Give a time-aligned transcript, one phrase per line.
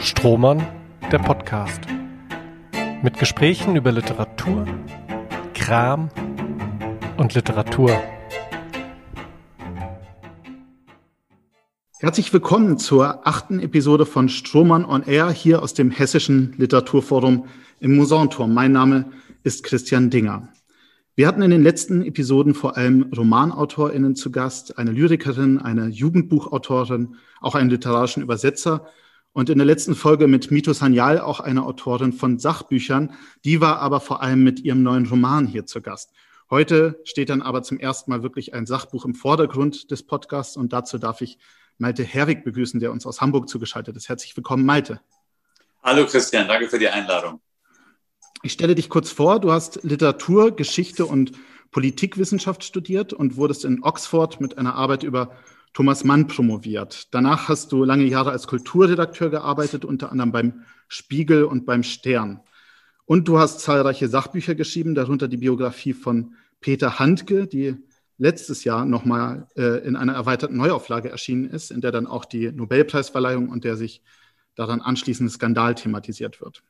[0.00, 0.66] Strohmann,
[1.10, 1.80] der Podcast.
[3.02, 4.66] Mit Gesprächen über Literatur,
[5.54, 6.10] Kram
[7.16, 7.90] und Literatur.
[11.98, 17.46] Herzlich willkommen zur achten Episode von Strohmann on Air hier aus dem Hessischen Literaturforum
[17.80, 18.52] im Musanturm.
[18.52, 19.10] Mein Name
[19.44, 20.48] ist Christian Dinger.
[21.14, 27.16] Wir hatten in den letzten Episoden vor allem RomanautorInnen zu Gast, eine Lyrikerin, eine Jugendbuchautorin,
[27.40, 28.86] auch einen literarischen Übersetzer
[29.36, 33.12] und in der letzten Folge mit Mito Sanyal auch eine Autorin von Sachbüchern.
[33.44, 36.14] Die war aber vor allem mit ihrem neuen Roman hier zu Gast.
[36.48, 40.72] Heute steht dann aber zum ersten Mal wirklich ein Sachbuch im Vordergrund des Podcasts und
[40.72, 41.36] dazu darf ich
[41.76, 44.08] Malte Herwig begrüßen, der uns aus Hamburg zugeschaltet ist.
[44.08, 45.02] Herzlich willkommen, Malte.
[45.82, 47.42] Hallo Christian, danke für die Einladung.
[48.42, 51.32] Ich stelle dich kurz vor, du hast Literatur, Geschichte und
[51.72, 55.36] Politikwissenschaft studiert und wurdest in Oxford mit einer Arbeit über
[55.76, 57.08] Thomas Mann promoviert.
[57.12, 62.40] Danach hast du lange Jahre als Kulturredakteur gearbeitet, unter anderem beim Spiegel und beim Stern.
[63.04, 66.32] Und du hast zahlreiche Sachbücher geschrieben, darunter die Biografie von
[66.62, 67.76] Peter Handke, die
[68.16, 72.50] letztes Jahr nochmal äh, in einer erweiterten Neuauflage erschienen ist, in der dann auch die
[72.50, 74.00] Nobelpreisverleihung und der sich
[74.54, 76.62] daran anschließende Skandal thematisiert wird.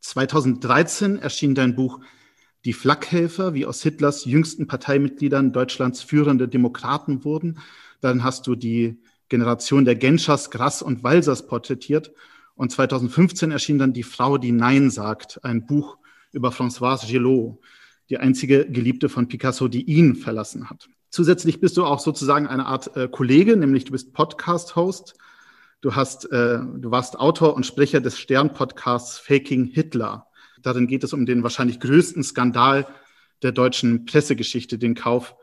[0.00, 2.00] 2013 erschien dein Buch
[2.64, 7.60] Die Flakhelfer, wie aus Hitlers jüngsten Parteimitgliedern Deutschlands führende Demokraten wurden.
[8.00, 12.12] Dann hast du die Generation der Genschers, Grass und Walsers porträtiert.
[12.54, 15.98] Und 2015 erschien dann Die Frau, die Nein sagt, ein Buch
[16.32, 17.58] über Françoise Gillot,
[18.08, 20.88] die einzige Geliebte von Picasso, die ihn verlassen hat.
[21.10, 25.14] Zusätzlich bist du auch sozusagen eine Art äh, Kollege, nämlich du bist Podcast-Host.
[25.80, 30.26] Du hast, äh, du warst Autor und Sprecher des Stern-Podcasts Faking Hitler.
[30.62, 32.86] Darin geht es um den wahrscheinlich größten Skandal
[33.42, 35.36] der deutschen Pressegeschichte, den Kauf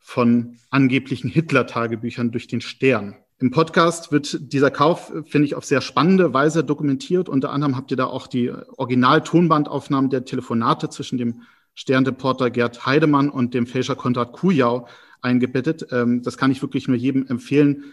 [0.00, 3.16] von angeblichen Hitler-Tagebüchern durch den Stern.
[3.38, 7.28] Im Podcast wird dieser Kauf, finde ich, auf sehr spannende Weise dokumentiert.
[7.28, 11.42] Unter anderem habt ihr da auch die Original-Tonbandaufnahmen der Telefonate zwischen dem
[11.74, 14.86] Sternreporter Gerd Heidemann und dem Fälscher Konrad Kujau
[15.22, 15.86] eingebettet.
[15.90, 17.84] Ähm, das kann ich wirklich nur jedem empfehlen,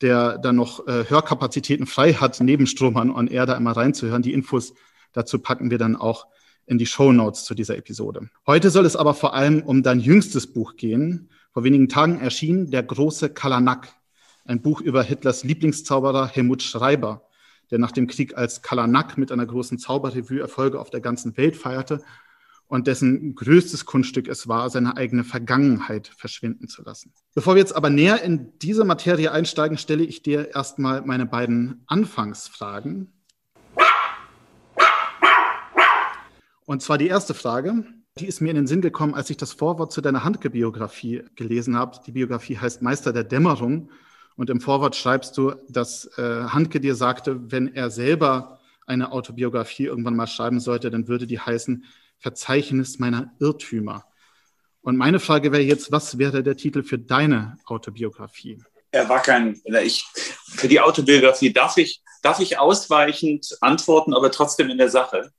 [0.00, 4.22] der da noch äh, Hörkapazitäten frei hat, neben Strohmann und er da immer reinzuhören.
[4.22, 4.74] Die Infos
[5.12, 6.26] dazu packen wir dann auch
[6.66, 8.30] in die Show Notes zu dieser Episode.
[8.46, 12.72] Heute soll es aber vor allem um dein jüngstes Buch gehen, vor wenigen Tagen erschien
[12.72, 13.86] Der große Kalanak,
[14.44, 17.28] ein Buch über Hitlers Lieblingszauberer Helmut Schreiber,
[17.70, 21.56] der nach dem Krieg als Kalanak mit einer großen Zauberrevue Erfolge auf der ganzen Welt
[21.56, 22.02] feierte
[22.66, 27.12] und dessen größtes Kunststück es war, seine eigene Vergangenheit verschwinden zu lassen.
[27.36, 31.84] Bevor wir jetzt aber näher in diese Materie einsteigen, stelle ich dir erstmal meine beiden
[31.86, 33.12] Anfangsfragen.
[36.64, 37.84] Und zwar die erste Frage.
[38.16, 41.76] Die ist mir in den Sinn gekommen, als ich das Vorwort zu deiner Handke-Biografie gelesen
[41.76, 41.98] habe.
[42.06, 43.90] Die Biografie heißt Meister der Dämmerung.
[44.36, 49.86] Und im Vorwort schreibst du, dass äh, Handke dir sagte, wenn er selber eine Autobiografie
[49.86, 51.86] irgendwann mal schreiben sollte, dann würde die heißen
[52.18, 54.04] Verzeichnis meiner Irrtümer.
[54.80, 58.62] Und meine Frage wäre jetzt, was wäre der Titel für deine Autobiografie?
[58.92, 60.04] Er war kein, ich,
[60.46, 65.32] für die Autobiografie darf ich, darf ich ausweichend antworten, aber trotzdem in der Sache.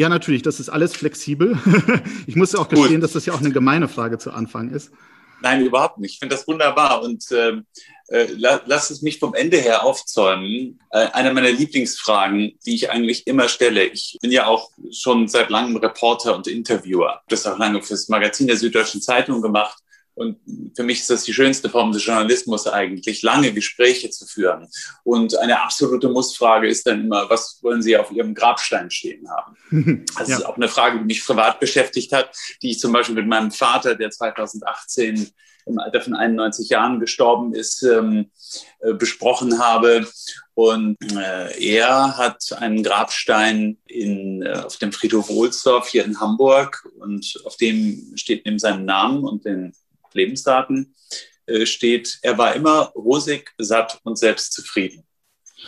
[0.00, 1.58] Ja, natürlich, das ist alles flexibel.
[2.26, 3.02] ich muss ja auch gestehen, Gut.
[3.02, 4.90] dass das ja auch eine gemeine Frage zu Anfang ist.
[5.42, 6.14] Nein, überhaupt nicht.
[6.14, 7.66] Ich finde das wunderbar und ähm,
[8.08, 10.80] äh, lass es mich vom Ende her aufzäumen.
[10.90, 13.84] Äh, eine meiner Lieblingsfragen, die ich eigentlich immer stelle.
[13.84, 17.20] Ich bin ja auch schon seit langem Reporter und Interviewer.
[17.28, 19.82] Das auch lange fürs Magazin der Süddeutschen Zeitung gemacht
[20.20, 20.36] und
[20.76, 24.68] für mich ist das die schönste Form des Journalismus eigentlich, lange Gespräche zu führen.
[25.02, 29.56] Und eine absolute Mussfrage ist dann immer, was wollen Sie auf Ihrem Grabstein stehen haben?
[30.18, 30.36] Das ja.
[30.36, 33.50] ist auch eine Frage, die mich privat beschäftigt hat, die ich zum Beispiel mit meinem
[33.50, 35.30] Vater, der 2018
[35.64, 38.30] im Alter von 91 Jahren gestorben ist, ähm,
[38.80, 40.06] äh, besprochen habe.
[40.52, 46.86] Und äh, er hat einen Grabstein in, äh, auf dem Friedhof Ohlsdorf hier in Hamburg
[46.98, 49.72] und auf dem steht neben seinem Namen und den
[50.14, 50.94] Lebensdaten
[51.46, 55.04] äh, steht, er war immer rosig, satt und selbstzufrieden.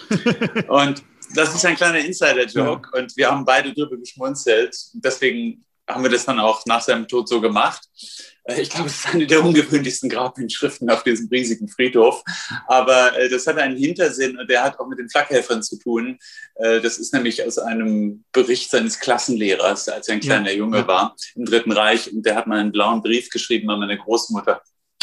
[0.69, 1.03] und
[1.35, 3.01] das ist ein kleiner Insider-Joke ja.
[3.01, 4.77] und wir haben beide drüber geschmunzelt.
[4.95, 5.65] Deswegen
[5.95, 7.89] haben wir das dann auch nach seinem Tod so gemacht.
[8.45, 12.23] Äh, ich glaube, es ist eine der ungewöhnlichsten Grabinschriften auf diesem riesigen Friedhof.
[12.67, 16.19] Aber äh, das hat einen Hintersinn und der hat auch mit den Flakhelfern zu tun.
[16.57, 20.59] Äh, das ist nämlich aus einem Bericht seines Klassenlehrers, als er ein kleiner ja.
[20.59, 22.13] Junge war im Dritten Reich.
[22.13, 24.63] Und der hat mal einen blauen Brief geschrieben an meine Großmutter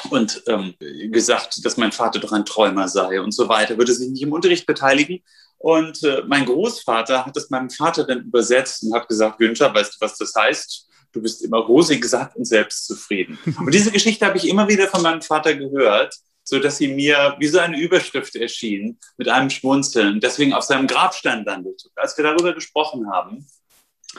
[0.10, 0.76] und ähm,
[1.12, 4.32] gesagt, dass mein Vater doch ein Träumer sei und so weiter, würde sich nicht im
[4.32, 5.22] Unterricht beteiligen.
[5.60, 9.94] Und äh, mein Großvater hat es meinem Vater dann übersetzt und hat gesagt, Günther, weißt
[9.94, 10.90] du, was das heißt?
[11.12, 13.38] du bist immer rosig satt und selbstzufrieden.
[13.60, 17.36] Und diese Geschichte habe ich immer wieder von meinem Vater gehört, so dass sie mir
[17.40, 21.90] wie so eine Überschrift erschien mit einem Schmunzeln, deswegen auf seinem Grabstein landete.
[21.96, 23.46] Als wir darüber gesprochen haben,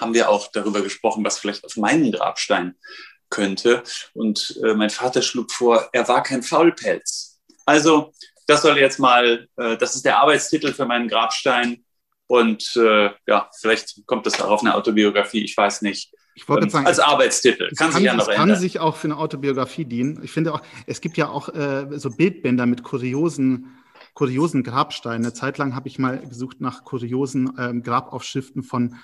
[0.01, 2.77] haben wir auch darüber gesprochen, was vielleicht auf meinen Grabstein
[3.31, 3.83] könnte.
[4.15, 7.41] Und äh, mein Vater schlug vor, er war kein Faulpelz.
[7.67, 8.13] Also
[8.51, 11.85] das soll jetzt mal, äh, das ist der Arbeitstitel für meinen Grabstein.
[12.27, 16.13] Und äh, ja, vielleicht kommt das auch auf eine Autobiografie, ich weiß nicht.
[16.35, 17.69] Ich wollte ähm, sagen, als Arbeitstitel.
[17.77, 18.49] Kann, kann sich ja noch ändern.
[18.49, 20.21] kann sich auch für eine Autobiografie dienen.
[20.23, 23.77] Ich finde auch, es gibt ja auch äh, so Bildbänder mit kuriosen,
[24.15, 25.25] kuriosen Grabsteinen.
[25.25, 28.97] Eine Zeit lang habe ich mal gesucht nach kuriosen ähm, Grabaufschriften von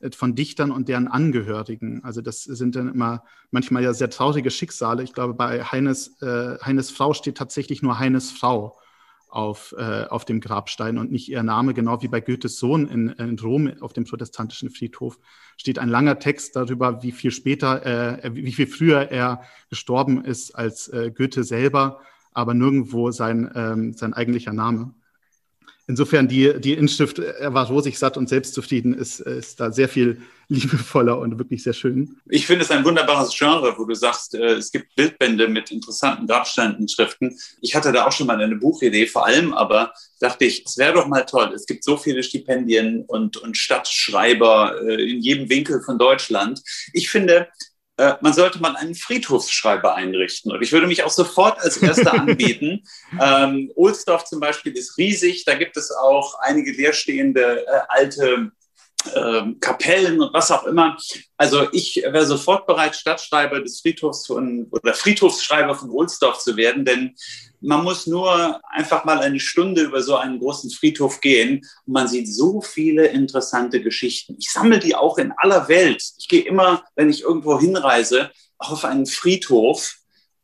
[0.00, 2.04] äh, von Dichtern und deren Angehörigen.
[2.04, 5.02] Also das sind dann immer manchmal ja sehr traurige Schicksale.
[5.02, 8.76] Ich glaube, bei Heines, äh, Heines Frau steht tatsächlich nur Heines Frau
[9.34, 13.08] auf, äh, auf dem Grabstein und nicht ihr Name, genau wie bei Goethes Sohn in,
[13.08, 15.18] in Rom auf dem protestantischen Friedhof
[15.56, 17.84] steht ein langer Text darüber, wie viel später,
[18.24, 22.00] äh, wie viel früher er gestorben ist als äh, Goethe selber,
[22.32, 24.94] aber nirgendwo sein, ähm, sein eigentlicher Name.
[25.86, 30.22] Insofern die, die Inschrift, er war rosig satt und selbstzufrieden, ist, ist da sehr viel
[30.48, 32.16] liebevoller und wirklich sehr schön.
[32.28, 36.26] Ich finde es ein wunderbares Genre, wo du sagst, äh, es gibt Bildbände mit interessanten
[36.26, 37.38] Grabsteininschriften.
[37.60, 40.94] Ich hatte da auch schon mal eine Buchidee, vor allem aber dachte ich, es wäre
[40.94, 41.52] doch mal toll.
[41.54, 46.62] Es gibt so viele Stipendien und, und Stadtschreiber äh, in jedem Winkel von Deutschland.
[46.92, 47.48] Ich finde,
[47.96, 50.50] äh, man sollte mal einen Friedhofsschreiber einrichten.
[50.52, 52.82] Und ich würde mich auch sofort als Erster anbieten.
[53.20, 55.44] ähm, Ohlsdorf zum Beispiel ist riesig.
[55.44, 58.50] Da gibt es auch einige leerstehende äh, alte
[59.14, 60.96] ähm, Kapellen und was auch immer.
[61.36, 66.84] Also ich wäre sofort bereit, Stadtschreiber des Friedhofs von, oder Friedhofsschreiber von Ohlsdorf zu werden,
[66.84, 67.14] denn
[67.60, 72.08] man muss nur einfach mal eine Stunde über so einen großen Friedhof gehen und man
[72.08, 74.36] sieht so viele interessante Geschichten.
[74.38, 76.02] Ich sammle die auch in aller Welt.
[76.18, 79.96] Ich gehe immer, wenn ich irgendwo hinreise, auf einen Friedhof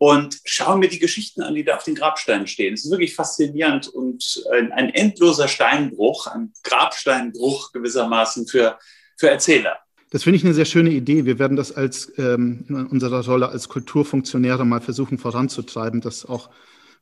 [0.03, 2.73] und schaue mir die Geschichten an, die da auf den Grabsteinen stehen.
[2.73, 8.79] Es ist wirklich faszinierend und ein, ein endloser Steinbruch, ein Grabsteinbruch gewissermaßen für,
[9.19, 9.79] für Erzähler.
[10.09, 11.27] Das finde ich eine sehr schöne Idee.
[11.27, 16.49] Wir werden das als ähm, in unserer Rolle als Kulturfunktionäre mal versuchen voranzutreiben, dass auch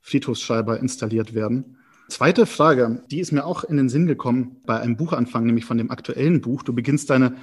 [0.01, 1.79] Friedhofsschreiber installiert werden.
[2.09, 5.79] Zweite Frage, die ist mir auch in den Sinn gekommen bei einem Buchanfang, nämlich von
[5.79, 6.65] dem aktuellen Buch.
[6.65, 7.37] Du beginnst deine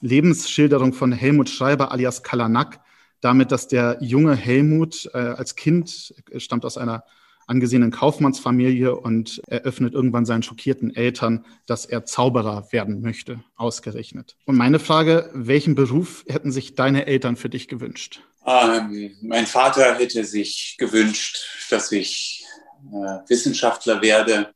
[0.00, 2.78] Lebensschilderung von Helmut Schreiber alias Kalanak
[3.22, 7.04] damit, dass der junge Helmut äh, als Kind äh, stammt aus einer
[7.46, 14.36] angesehenen Kaufmannsfamilie und eröffnet irgendwann seinen schockierten Eltern, dass er Zauberer werden möchte, ausgerechnet.
[14.44, 18.22] Und meine Frage, welchen Beruf hätten sich deine Eltern für dich gewünscht?
[18.46, 21.38] Ähm, mein Vater hätte sich gewünscht,
[21.70, 22.44] dass ich
[22.90, 24.52] äh, Wissenschaftler werde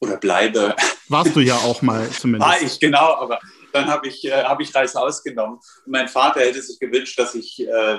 [0.00, 0.74] oder bleibe.
[1.08, 2.50] Warst du ja auch mal zumindest.
[2.50, 3.38] War ich, genau, aber
[3.72, 5.56] dann habe ich, äh, hab ich Reis ausgenommen.
[5.56, 7.98] Und mein Vater hätte sich gewünscht, dass ich äh,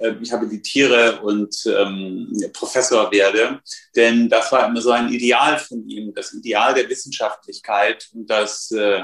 [0.00, 3.60] äh, mich habilitiere und ähm, Professor werde.
[3.96, 8.70] Denn das war immer so ein Ideal von ihm, das Ideal der Wissenschaftlichkeit und das,
[8.70, 9.02] äh,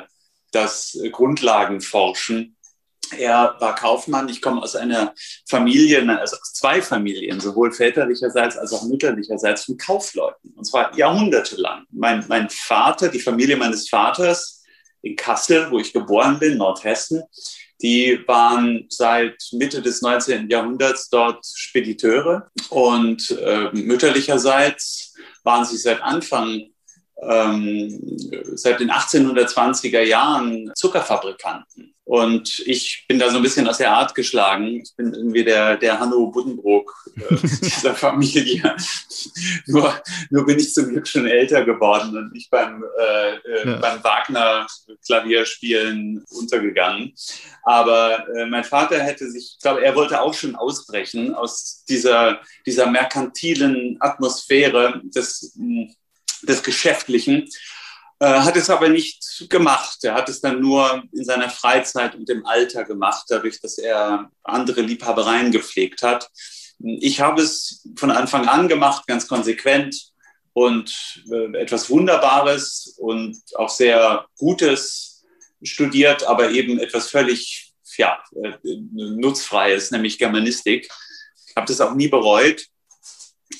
[0.52, 2.56] das Grundlagenforschen.
[3.18, 4.28] Er war Kaufmann.
[4.28, 5.14] Ich komme aus einer
[5.48, 10.52] Familie, also aus zwei Familien, sowohl väterlicherseits als auch mütterlicherseits von Kaufleuten.
[10.54, 11.84] Und zwar jahrhundertelang.
[11.90, 14.63] Mein, mein Vater, die Familie meines Vaters,
[15.04, 17.22] in Kassel, wo ich geboren bin, Nordhessen.
[17.82, 20.48] Die waren seit Mitte des 19.
[20.48, 26.70] Jahrhunderts dort Spediteure und äh, mütterlicherseits waren sie seit Anfang,
[27.22, 27.98] ähm,
[28.54, 31.94] seit den 1820er Jahren Zuckerfabrikanten.
[32.06, 34.82] Und ich bin da so ein bisschen aus der Art geschlagen.
[34.82, 38.76] Ich bin irgendwie der, der Hanno Buddenbrook äh, dieser Familie.
[39.66, 39.94] nur,
[40.28, 43.78] nur bin ich zum Glück schon älter geworden und nicht beim, äh, äh, ja.
[43.78, 47.14] beim Wagner-Klavierspielen untergegangen.
[47.62, 52.42] Aber äh, mein Vater hätte sich, ich glaube, er wollte auch schon ausbrechen aus dieser,
[52.66, 55.56] dieser merkantilen Atmosphäre des,
[56.46, 57.48] des Geschäftlichen
[58.20, 59.98] äh, hat es aber nicht gemacht.
[60.02, 64.30] Er hat es dann nur in seiner Freizeit und im Alter gemacht, dadurch, dass er
[64.42, 66.28] andere Liebhabereien gepflegt hat.
[66.78, 70.12] Ich habe es von Anfang an gemacht, ganz konsequent
[70.52, 75.24] und äh, etwas Wunderbares und auch sehr Gutes
[75.62, 78.52] studiert, aber eben etwas völlig ja, äh,
[78.92, 80.88] Nutzfreies, nämlich Germanistik.
[81.48, 82.66] Ich habe das auch nie bereut.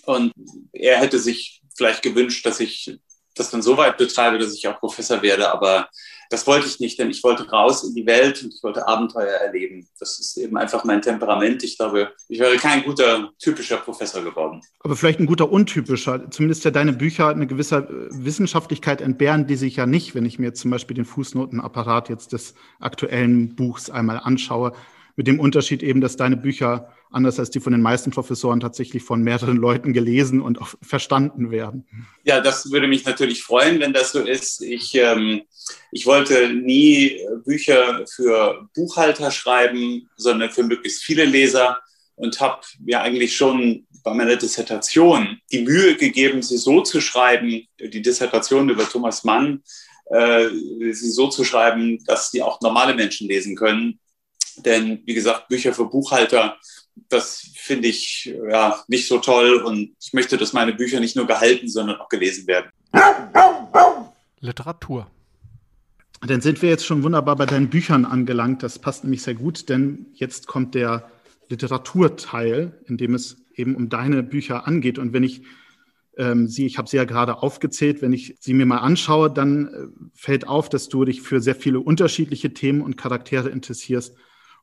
[0.06, 0.32] Und
[0.72, 2.98] er hätte sich vielleicht gewünscht, dass ich
[3.34, 5.52] das dann so weit betreibe, dass ich auch Professor werde.
[5.52, 5.88] Aber
[6.30, 9.34] das wollte ich nicht, denn ich wollte raus in die Welt und ich wollte Abenteuer
[9.34, 9.86] erleben.
[9.98, 11.62] Das ist eben einfach mein Temperament.
[11.62, 14.60] Ich glaube, ich wäre kein guter, typischer Professor geworden.
[14.80, 16.30] Aber vielleicht ein guter, untypischer.
[16.30, 20.38] Zumindest ja deine Bücher eine gewisse äh, Wissenschaftlichkeit entbehren, die sich ja nicht, wenn ich
[20.38, 24.72] mir zum Beispiel den Fußnotenapparat jetzt des aktuellen Buchs einmal anschaue,
[25.16, 29.02] Mit dem Unterschied eben, dass deine Bücher, anders als die von den meisten Professoren, tatsächlich
[29.02, 31.86] von mehreren Leuten gelesen und auch verstanden werden.
[32.24, 34.60] Ja, das würde mich natürlich freuen, wenn das so ist.
[34.62, 35.42] Ich, ähm,
[35.92, 41.78] ich wollte nie Bücher für Buchhalter schreiben, sondern für möglichst viele Leser
[42.16, 47.66] und habe mir eigentlich schon bei meiner Dissertation die Mühe gegeben, sie so zu schreiben,
[47.80, 49.62] die Dissertation über Thomas Mann,
[50.06, 50.48] äh,
[50.92, 53.98] sie so zu schreiben, dass sie auch normale Menschen lesen können.
[54.56, 56.56] Denn, wie gesagt, Bücher für Buchhalter,
[57.08, 61.26] das finde ich ja nicht so toll und ich möchte, dass meine Bücher nicht nur
[61.26, 62.70] gehalten, sondern auch gelesen werden.
[64.40, 65.10] Literatur.
[66.26, 68.62] Dann sind wir jetzt schon wunderbar bei deinen Büchern angelangt.
[68.62, 71.10] Das passt nämlich sehr gut, denn jetzt kommt der
[71.48, 74.98] Literaturteil, in dem es eben um deine Bücher angeht.
[74.98, 75.42] Und wenn ich
[76.16, 79.66] ähm, sie, ich habe sie ja gerade aufgezählt, wenn ich sie mir mal anschaue, dann
[79.66, 84.14] äh, fällt auf, dass du dich für sehr viele unterschiedliche Themen und Charaktere interessierst.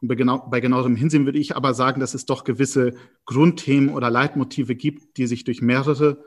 [0.01, 2.93] Und bei, genau, bei genauerem Hinsehen würde ich aber sagen, dass es doch gewisse
[3.25, 6.23] Grundthemen oder Leitmotive gibt, die sich durch mehrere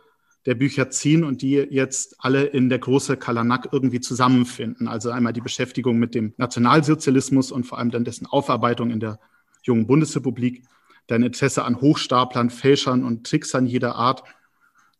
[0.46, 4.88] der Bücher ziehen und die jetzt alle in der große Kalanak irgendwie zusammenfinden.
[4.88, 9.18] Also einmal die Beschäftigung mit dem Nationalsozialismus und vor allem dann dessen Aufarbeitung in der
[9.62, 10.62] jungen Bundesrepublik,
[11.06, 14.22] dein Interesse an Hochstaplern, Fälschern und Tricksern jeder Art.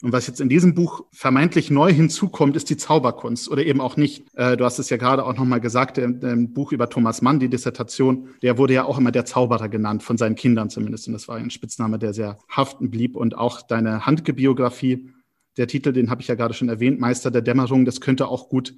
[0.05, 3.97] Und was jetzt in diesem Buch vermeintlich neu hinzukommt, ist die Zauberkunst oder eben auch
[3.97, 4.27] nicht.
[4.35, 7.49] Äh, du hast es ja gerade auch nochmal gesagt, im Buch über Thomas Mann, die
[7.49, 11.07] Dissertation, der wurde ja auch immer der Zauberer genannt, von seinen Kindern zumindest.
[11.07, 13.17] Und das war ein Spitzname, der sehr haften blieb.
[13.17, 15.09] Und auch deine Handgebiografie,
[15.57, 18.51] der Titel, den habe ich ja gerade schon erwähnt, Meister der Dämmerung, das könnte auch
[18.51, 18.75] gut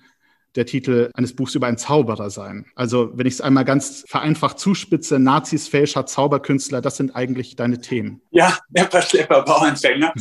[0.56, 2.66] der Titel eines Buchs über einen Zauberer sein.
[2.75, 7.80] Also wenn ich es einmal ganz vereinfacht zuspitze, Nazis, Fälscher, Zauberkünstler, das sind eigentlich deine
[7.80, 8.22] Themen.
[8.30, 10.12] Ja, Nepper, Schlepper, Bauernfänger.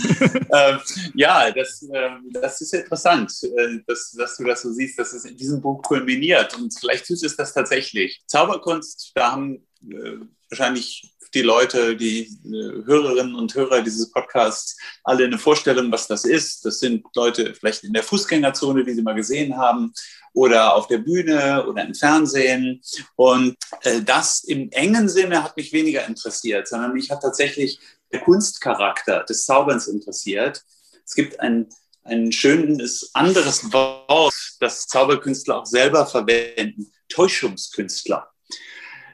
[0.53, 0.79] ähm,
[1.15, 5.25] ja, das, äh, das ist interessant, äh, dass, dass, du das so siehst, dass es
[5.25, 6.55] in diesem Buch kulminiert.
[6.57, 8.21] Und vielleicht tust es das tatsächlich.
[8.27, 10.17] Zauberkunst, da haben äh,
[10.49, 16.23] wahrscheinlich die Leute, die äh, Hörerinnen und Hörer dieses Podcasts alle eine Vorstellung, was das
[16.25, 16.65] ist.
[16.65, 19.93] Das sind Leute vielleicht in der Fußgängerzone, die sie mal gesehen haben,
[20.35, 22.81] oder auf der Bühne oder im Fernsehen.
[23.15, 27.79] Und äh, das im engen Sinne hat mich weniger interessiert, sondern mich hat tatsächlich
[28.11, 30.61] der Kunstcharakter des Zauberns interessiert.
[31.05, 31.67] Es gibt ein,
[32.03, 38.29] ein schönes anderes Wort, das Zauberkünstler auch selber verwenden, Täuschungskünstler.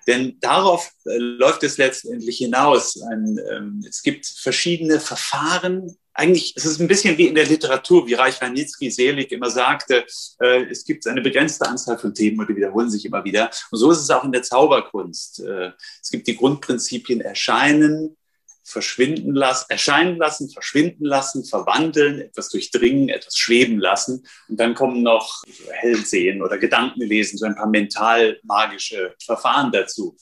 [0.08, 3.00] Denn darauf äh, läuft es letztendlich hinaus.
[3.14, 5.96] Ähm, es gibt verschiedene Verfahren.
[6.14, 10.06] Eigentlich ist es ein bisschen wie in der Literatur, wie Reich Ranitzky selig immer sagte,
[10.40, 13.50] äh, es gibt eine begrenzte Anzahl von Themen und die wiederholen sich immer wieder.
[13.72, 15.40] Und so ist es auch in der Zauberkunst.
[15.42, 18.18] Äh, es gibt die Grundprinzipien Erscheinen,
[18.64, 24.26] verschwinden lassen, erscheinen lassen, verschwinden lassen, verwandeln, etwas durchdringen, etwas schweben lassen.
[24.48, 30.16] Und dann kommen noch Hellsehen oder Gedankenlesen, so ein paar mental-magische Verfahren dazu.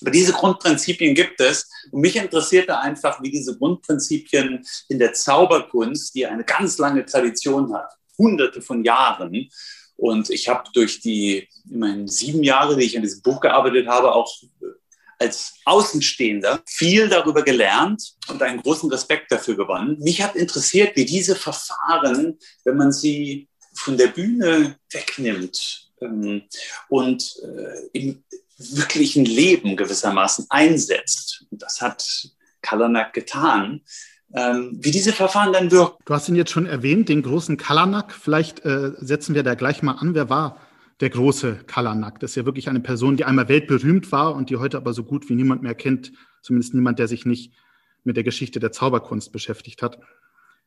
[0.00, 1.68] Aber diese Grundprinzipien gibt es.
[1.90, 7.72] Und mich interessierte einfach, wie diese Grundprinzipien in der Zauberkunst, die eine ganz lange Tradition
[7.74, 9.50] hat, hunderte von Jahren,
[10.00, 14.14] und ich habe durch die immerhin sieben Jahre, die ich an diesem Buch gearbeitet habe,
[14.14, 14.34] auch
[15.18, 19.98] als Außenstehender viel darüber gelernt und einen großen Respekt dafür gewonnen.
[20.00, 26.42] Mich hat interessiert, wie diese Verfahren, wenn man sie von der Bühne wegnimmt ähm,
[26.88, 28.24] und äh, im
[28.60, 31.46] wirklichen Leben gewissermaßen einsetzt.
[31.50, 32.28] Und das hat
[32.62, 33.80] Kalanak getan.
[34.32, 35.96] Ähm, wie diese Verfahren dann wirken.
[36.04, 38.12] Du hast ihn jetzt schon erwähnt, den großen Kalanak.
[38.12, 40.14] Vielleicht äh, setzen wir da gleich mal an.
[40.14, 40.60] Wer war
[41.00, 42.20] der große Kalanak.
[42.20, 45.02] Das ist ja wirklich eine Person, die einmal weltberühmt war und die heute aber so
[45.02, 46.12] gut wie niemand mehr kennt,
[46.42, 47.52] zumindest niemand, der sich nicht
[48.04, 49.98] mit der Geschichte der Zauberkunst beschäftigt hat.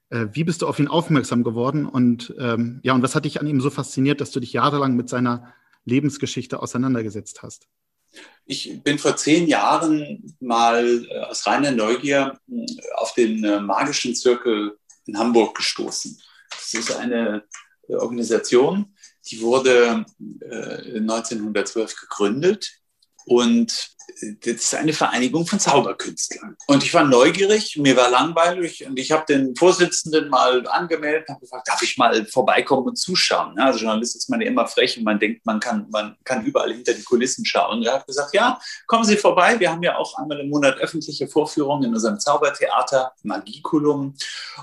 [0.10, 3.40] Äh, wie bist du auf ihn aufmerksam geworden und ähm, ja, und was hat dich
[3.40, 5.54] an ihm so fasziniert, dass du dich jahrelang mit seiner
[5.86, 7.68] Lebensgeschichte auseinandergesetzt hast?
[8.46, 12.66] Ich bin vor zehn Jahren mal äh, aus reiner Neugier äh,
[12.96, 16.22] auf den äh, magischen Zirkel in Hamburg gestoßen.
[16.50, 17.44] Das ist eine
[17.88, 20.06] Organisation, die wurde
[20.42, 22.72] äh, 1912 gegründet
[23.26, 23.93] und
[24.42, 26.56] das ist eine Vereinigung von Zauberkünstlern.
[26.68, 31.36] Und ich war neugierig, mir war langweilig und ich habe den Vorsitzenden mal angemeldet und
[31.36, 33.58] habe gefragt, darf ich mal vorbeikommen und zuschauen?
[33.60, 36.74] Also Journalist ist man ja immer frech und man denkt, man kann, man kann überall
[36.74, 37.80] hinter die Kulissen schauen.
[37.80, 39.60] Und er hat gesagt, ja, kommen Sie vorbei.
[39.60, 44.16] Wir haben ja auch einmal im Monat öffentliche Vorführungen in unserem Zaubertheater Magiculum.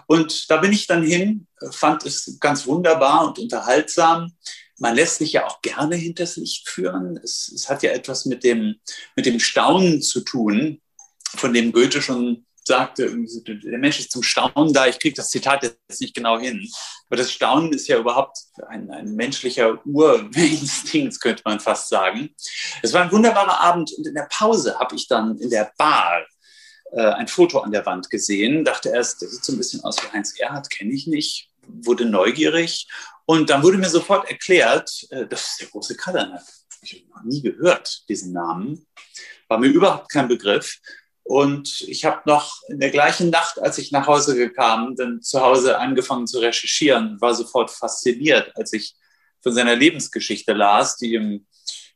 [0.06, 4.32] Und da bin ich dann hin, fand es ganz wunderbar und unterhaltsam
[4.80, 7.20] man lässt sich ja auch gerne hinters Licht führen.
[7.22, 8.76] Es, es, hat ja etwas mit dem,
[9.14, 10.80] mit dem Staunen zu tun,
[11.36, 13.14] von dem Goethe schon sagte,
[13.46, 14.86] der Mensch ist zum Staunen da.
[14.86, 16.66] Ich kriege das Zitat jetzt nicht genau hin.
[17.08, 22.30] Aber das Staunen ist ja überhaupt ein, ein menschlicher Urinstinkt, könnte man fast sagen.
[22.82, 26.24] Es war ein wunderbarer Abend und in der Pause habe ich dann in der Bar
[26.92, 28.64] äh, ein Foto an der Wand gesehen.
[28.64, 31.50] Dachte erst, das sieht so ein bisschen aus wie Heinz Erhardt, kenne ich nicht.
[31.66, 32.88] Wurde neugierig.
[33.30, 36.42] Und dann wurde mir sofort erklärt, äh, das ist der große Kadanak.
[36.82, 38.84] Ich habe noch nie gehört, diesen Namen.
[39.46, 40.78] War mir überhaupt kein Begriff.
[41.22, 45.40] Und ich habe noch in der gleichen Nacht, als ich nach Hause kam, dann zu
[45.40, 48.96] Hause angefangen zu recherchieren, war sofort fasziniert, als ich
[49.40, 51.46] von seiner Lebensgeschichte las, die im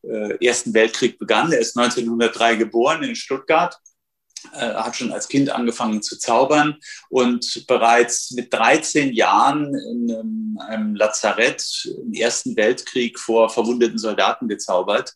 [0.02, 1.50] äh, Ersten Weltkrieg begann.
[1.50, 3.76] Er ist 1903 geboren in Stuttgart,
[4.52, 6.76] äh, hat schon als Kind angefangen zu zaubern
[7.08, 14.48] und bereits mit 13 Jahren in einem, einem Lazarett im Ersten Weltkrieg vor verwundeten Soldaten
[14.48, 15.14] gezaubert,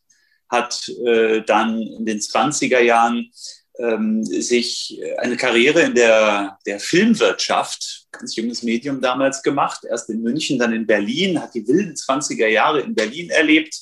[0.49, 3.31] hat äh, dann in den 20er Jahren
[3.79, 10.23] ähm, sich eine Karriere in der, der Filmwirtschaft, ganz junges Medium damals gemacht, erst in
[10.23, 13.77] München, dann in Berlin, hat die wilden 20er Jahre in Berlin erlebt,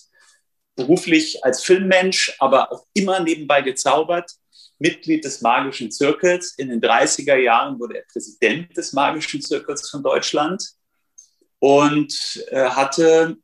[0.74, 4.32] beruflich als Filmmensch, aber auch immer nebenbei gezaubert,
[4.78, 6.54] Mitglied des Magischen Zirkels.
[6.58, 10.72] In den 30er Jahren wurde er Präsident des Magischen Zirkels von Deutschland
[11.58, 13.36] und äh, hatte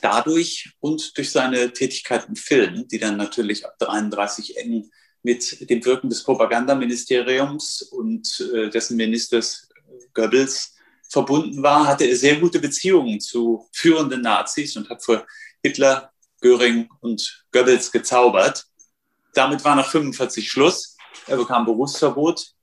[0.00, 4.90] dadurch und durch seine Tätigkeit im Film, die dann natürlich ab 33 eng
[5.22, 9.68] mit dem Wirken des Propagandaministeriums und äh, dessen Ministers
[10.12, 10.74] Goebbels
[11.08, 15.26] verbunden war, hatte er sehr gute Beziehungen zu führenden Nazis und hat vor
[15.62, 18.66] Hitler, Göring und Goebbels gezaubert.
[19.34, 20.96] Damit war nach 45 Schluss.
[21.26, 22.54] Er bekam Berufsverbot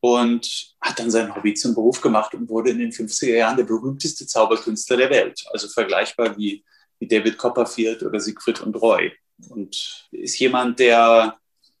[0.00, 3.64] und hat dann sein Hobby zum Beruf gemacht und wurde in den 50er Jahren der
[3.64, 5.44] berühmteste Zauberkünstler der Welt.
[5.52, 6.64] Also vergleichbar wie,
[6.98, 9.12] wie David Copperfield oder Siegfried und Roy.
[9.48, 11.38] Und ist jemand, der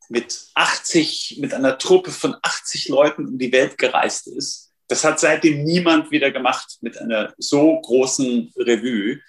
[0.08, 4.72] mit 80, mit einer Truppe von 80 Leuten um die Welt gereist ist.
[4.88, 9.20] Das hat seitdem niemand wieder gemacht, mit einer so großen Revue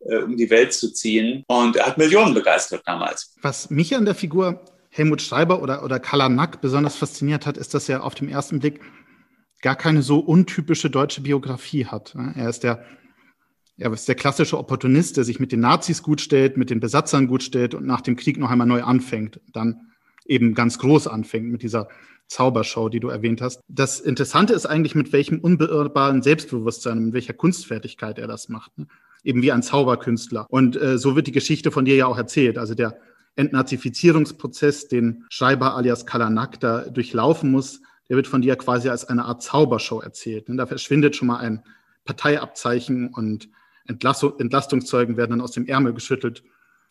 [0.00, 1.44] äh, um die Welt zu ziehen.
[1.46, 3.34] Und er hat Millionen begeistert damals.
[3.42, 7.88] Was mich an der Figur Helmut Schreiber oder, oder Kalanak besonders fasziniert hat, ist, dass
[7.88, 8.80] er auf dem ersten Blick
[9.62, 12.14] gar keine so untypische deutsche Biografie hat.
[12.34, 12.84] Er ist der,
[13.78, 17.26] er ist der klassische Opportunist, der sich mit den Nazis gut stellt, mit den Besatzern
[17.26, 19.40] gut stellt und nach dem Krieg noch einmal neu anfängt.
[19.52, 19.92] Dann
[20.24, 21.88] eben ganz groß anfängt mit dieser
[22.28, 23.60] Zaubershow, die du erwähnt hast.
[23.68, 28.72] Das Interessante ist eigentlich, mit welchem unbeirrbaren Selbstbewusstsein, mit welcher Kunstfertigkeit er das macht.
[29.26, 30.46] Eben wie ein Zauberkünstler.
[30.48, 32.58] Und äh, so wird die Geschichte von dir ja auch erzählt.
[32.58, 32.96] Also der
[33.34, 39.24] Entnazifizierungsprozess, den Schreiber alias Kalanak da durchlaufen muss, der wird von dir quasi als eine
[39.24, 40.48] Art Zaubershow erzählt.
[40.48, 40.54] Ne?
[40.54, 41.64] Da verschwindet schon mal ein
[42.04, 43.48] Parteiabzeichen und
[43.88, 46.44] Entlastungszeugen werden dann aus dem Ärmel geschüttelt.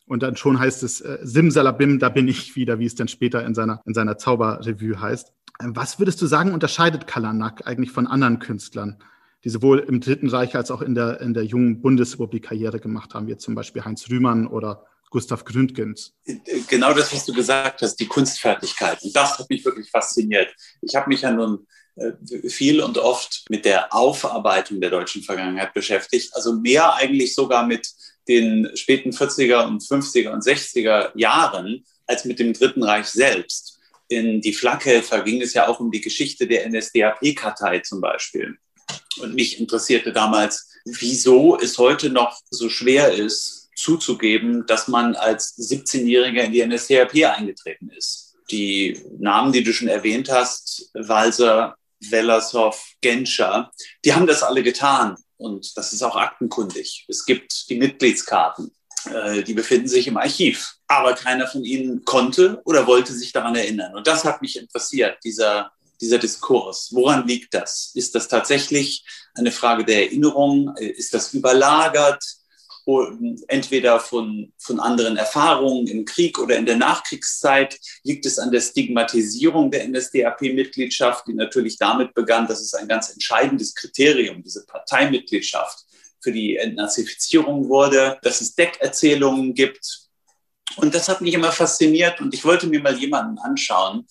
[0.06, 3.46] Und dann schon heißt es äh, Simsalabim, da bin ich wieder, wie es dann später
[3.46, 5.32] in seiner, in seiner Zauberrevue heißt.
[5.60, 8.98] Was würdest du sagen, unterscheidet Kalanak eigentlich von anderen Künstlern,
[9.46, 13.14] die sowohl im Dritten Reich als auch in der, in der jungen Bundesrepublik Karriere gemacht
[13.14, 16.14] haben, wie zum Beispiel Heinz Rühmann oder Gustav Gründgens?
[16.68, 19.02] Genau das, was du gesagt hast, die Kunstfertigkeit.
[19.04, 20.54] Und das hat mich wirklich fasziniert.
[20.82, 25.74] Ich habe mich ja nun äh, viel und oft mit der Aufarbeitung der deutschen Vergangenheit
[25.76, 26.32] beschäftigt.
[26.34, 27.88] Also mehr eigentlich sogar mit
[28.28, 33.80] den späten 40er und 50er und 60er Jahren als mit dem Dritten Reich selbst.
[34.08, 38.58] In die Flakhelfer ging es ja auch um die Geschichte der NSDAP-Kartei zum Beispiel.
[39.20, 45.58] Und mich interessierte damals, wieso es heute noch so schwer ist, zuzugeben, dass man als
[45.58, 48.36] 17-Jähriger in die NSDAP eingetreten ist.
[48.52, 53.72] Die Namen, die du schon erwähnt hast, Walser, Wellershoff, Genscher,
[54.04, 55.16] die haben das alle getan.
[55.38, 57.06] Und das ist auch aktenkundig.
[57.10, 58.72] Es gibt die Mitgliedskarten,
[59.06, 60.76] äh, die befinden sich im Archiv.
[60.88, 63.96] Aber keiner von ihnen konnte oder wollte sich daran erinnern.
[63.96, 65.72] Und das hat mich interessiert, dieser,
[66.02, 66.90] dieser Diskurs.
[66.92, 67.92] Woran liegt das?
[67.94, 69.06] Ist das tatsächlich
[69.36, 70.76] eine Frage der Erinnerung?
[70.78, 72.24] Ist das überlagert?
[73.48, 77.80] entweder von, von anderen Erfahrungen im Krieg oder in der Nachkriegszeit?
[78.04, 83.10] Liegt es an der Stigmatisierung der NSDAP-Mitgliedschaft, die natürlich damit begann, dass es ein ganz
[83.10, 85.86] entscheidendes Kriterium, diese Parteimitgliedschaft
[86.22, 90.02] für die Entnazifizierung wurde, dass es Deckerzählungen gibt.
[90.78, 94.06] Und das hat mich immer fasziniert und ich wollte mir mal jemanden anschauen,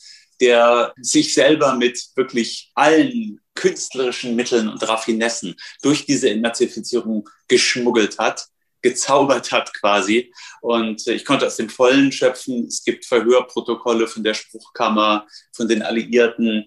[0.45, 8.47] der sich selber mit wirklich allen künstlerischen Mitteln und Raffinessen durch diese Entnazifizierung geschmuggelt hat
[8.83, 10.31] gezaubert hat quasi.
[10.61, 12.67] Und ich konnte aus dem Vollen schöpfen.
[12.67, 15.27] Es gibt Verhörprotokolle von der Spruchkammer,
[15.57, 16.67] von den Alliierten.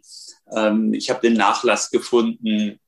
[0.52, 2.80] Ähm, ich habe den Nachlass gefunden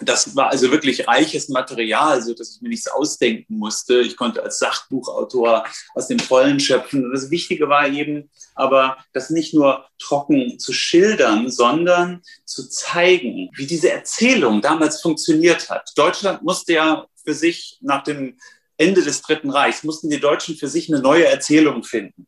[0.00, 4.00] das war also wirklich reiches Material, so dass ich mir nichts ausdenken musste.
[4.00, 7.04] Ich konnte als Sachbuchautor aus dem Vollen schöpfen.
[7.04, 13.50] Und das Wichtige war eben, aber das nicht nur trocken zu schildern, sondern zu zeigen,
[13.54, 15.90] wie diese Erzählung damals funktioniert hat.
[15.96, 18.38] Deutschland musste ja für sich nach dem
[18.76, 22.26] Ende des Dritten Reichs, mussten die Deutschen für sich eine neue Erzählung finden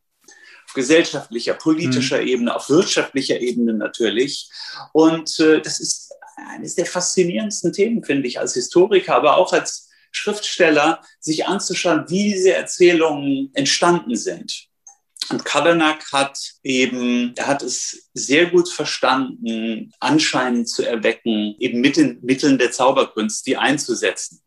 [0.69, 2.27] auf gesellschaftlicher, politischer mhm.
[2.27, 4.49] Ebene, auf wirtschaftlicher Ebene natürlich.
[4.93, 6.08] Und äh, das ist
[6.47, 12.33] eines der faszinierendsten Themen, finde ich, als Historiker, aber auch als Schriftsteller, sich anzuschauen, wie
[12.33, 14.69] diese Erzählungen entstanden sind.
[15.29, 21.97] Und Kadernack hat eben, er hat es sehr gut verstanden, Anschein zu erwecken, eben mit
[21.97, 24.41] den Mitteln der Zauberkunst, die einzusetzen.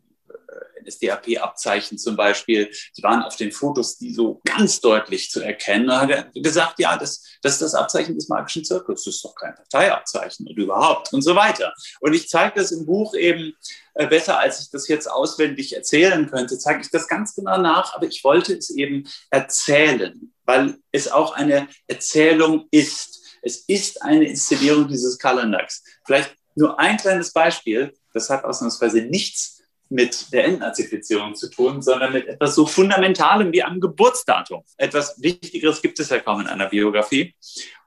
[0.85, 5.87] NSDAP-Abzeichen zum Beispiel, die waren auf den Fotos, die so ganz deutlich zu erkennen.
[5.87, 9.25] Da hat er gesagt, ja, das, das ist das Abzeichen des magischen Zirkels, das ist
[9.25, 11.73] doch kein Parteiabzeichen und überhaupt und so weiter.
[12.01, 13.55] Und ich zeige das im Buch eben
[13.95, 17.95] äh, besser, als ich das jetzt auswendig erzählen könnte, zeige ich das ganz genau nach,
[17.95, 23.21] aber ich wollte es eben erzählen, weil es auch eine Erzählung ist.
[23.43, 25.83] Es ist eine Inszenierung dieses Kalenders.
[26.07, 29.52] Vielleicht nur ein kleines Beispiel, das hat ausnahmsweise nichts
[29.93, 34.65] mit der Entnazifizierung zu tun, sondern mit etwas so Fundamentalem wie einem Geburtsdatum.
[34.79, 37.35] Etwas Wichtigeres gibt es ja kaum in einer Biografie.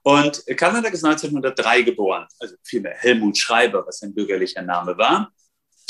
[0.03, 5.31] Und Kasadak ist 1903 geboren, also vielmehr Helmut Schreiber, was sein bürgerlicher Name war.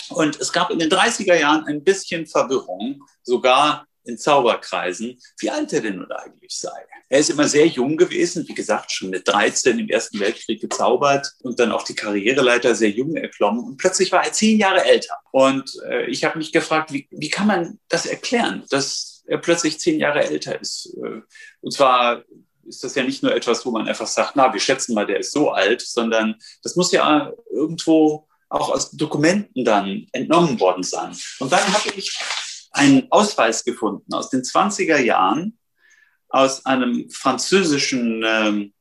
[0.10, 5.73] Und es gab in den 30er Jahren ein bisschen Verwirrung, sogar in Zauberkreisen, wie alt
[5.73, 6.71] er denn nun eigentlich sei.
[7.09, 11.31] Er ist immer sehr jung gewesen, wie gesagt, schon mit 13 im Ersten Weltkrieg gezaubert
[11.43, 13.63] und dann auch die Karriereleiter sehr jung erklommen.
[13.63, 15.15] Und plötzlich war er zehn Jahre älter.
[15.31, 19.79] Und äh, ich habe mich gefragt, wie, wie kann man das erklären, dass er plötzlich
[19.79, 20.95] zehn Jahre älter ist?
[20.97, 21.21] Äh,
[21.61, 22.23] und zwar
[22.67, 25.19] ist das ja nicht nur etwas, wo man einfach sagt, na, wir schätzen mal, der
[25.19, 31.15] ist so alt, sondern das muss ja irgendwo auch aus Dokumenten dann entnommen worden sein.
[31.39, 32.17] Und dann habe ich
[32.75, 35.57] einen Ausweis gefunden aus den 20er Jahren
[36.29, 38.73] aus einem französischen, ähm,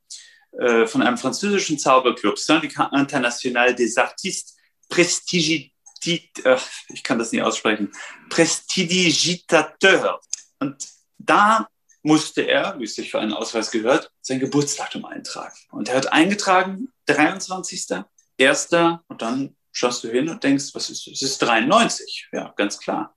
[0.58, 4.56] äh, von einem französischen Zauberclub, Syndicat International des Artistes
[4.88, 7.92] Prestigitit, äh, ich kann das nicht aussprechen,
[8.28, 10.20] Prestidigitateur.
[10.58, 10.86] Und
[11.18, 11.68] da
[12.02, 15.56] musste er, wie es sich für einen Ausweis gehört, sein Geburtsdatum eintragen.
[15.70, 18.04] Und er hat eingetragen, 23.
[18.40, 18.68] 1.
[19.06, 22.28] und dann schaust du hin und denkst, was ist, es ist 93.
[22.32, 23.14] Ja, ganz klar.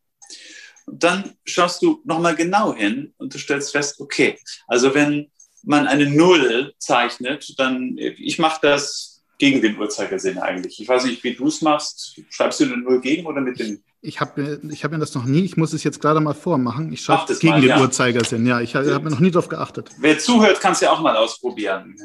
[0.88, 5.30] Und dann schaust du nochmal genau hin und du stellst fest, okay, also wenn
[5.64, 10.80] man eine Null zeichnet, dann, ich mache das gegen den Uhrzeigersinn eigentlich.
[10.80, 12.22] Ich weiß nicht, wie du es machst.
[12.30, 13.84] Schreibst du eine Null gegen oder mit dem?
[14.02, 16.94] Ich habe ich hab mir das noch nie, ich muss es jetzt gerade mal vormachen.
[16.94, 17.82] Ich schreibe gegen mal, den ja.
[17.82, 18.48] Uhrzeigersinn.
[18.48, 19.90] Ja, ich habe hab mir noch nie darauf geachtet.
[20.00, 21.98] Wer zuhört, kann es ja auch mal ausprobieren.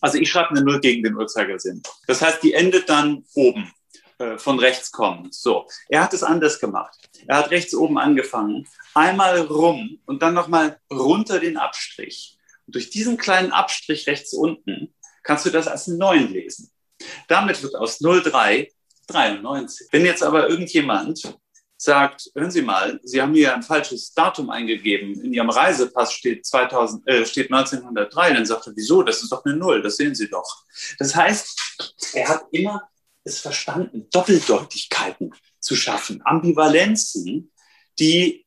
[0.00, 1.82] Also ich schreibe eine Null gegen den Uhrzeigersinn.
[2.08, 3.70] Das heißt, die endet dann oben.
[4.18, 5.32] Äh, von rechts kommen.
[5.32, 6.96] So, er hat es anders gemacht.
[7.26, 12.38] Er hat rechts oben angefangen, einmal rum und dann nochmal runter den Abstrich.
[12.66, 16.70] Und durch diesen kleinen Abstrich rechts unten kannst du das als 9 lesen.
[17.26, 18.70] Damit wird aus 03
[19.08, 19.88] 93.
[19.90, 21.36] Wenn jetzt aber irgendjemand
[21.76, 26.46] sagt, hören Sie mal, Sie haben hier ein falsches Datum eingegeben, in Ihrem Reisepass steht,
[26.46, 30.14] 2000, äh, steht 1903, dann sagt er, wieso, das ist doch eine Null, das sehen
[30.14, 30.62] Sie doch.
[31.00, 32.88] Das heißt, er hat immer
[33.24, 37.50] es verstanden, Doppeldeutigkeiten zu schaffen, Ambivalenzen,
[37.98, 38.44] die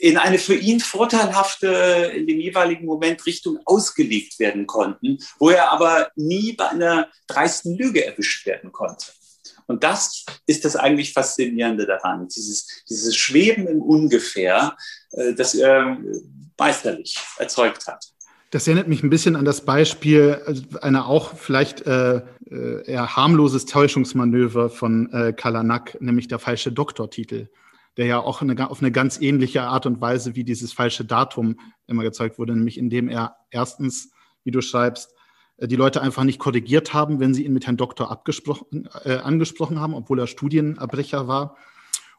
[0.00, 5.72] in eine für ihn vorteilhafte, in dem jeweiligen Moment Richtung ausgelegt werden konnten, wo er
[5.72, 9.06] aber nie bei einer dreisten Lüge erwischt werden konnte.
[9.66, 14.76] Und das ist das eigentlich Faszinierende daran, dieses, dieses Schweben im Ungefähr,
[15.12, 15.98] äh, das er
[16.56, 18.06] meisterlich erzeugt hat.
[18.50, 23.16] Das erinnert mich ein bisschen an das Beispiel also einer auch vielleicht äh, äh, eher
[23.16, 27.48] harmloses Täuschungsmanöver von äh, Kalanak, nämlich der falsche Doktortitel,
[27.96, 31.58] der ja auch eine, auf eine ganz ähnliche Art und Weise wie dieses falsche Datum
[31.86, 34.10] immer gezeigt wurde, nämlich indem er erstens,
[34.44, 35.14] wie du schreibst,
[35.58, 39.16] äh, die Leute einfach nicht korrigiert haben, wenn sie ihn mit Herrn Doktor abgesprochen, äh,
[39.16, 41.56] angesprochen haben, obwohl er Studienabbrecher war.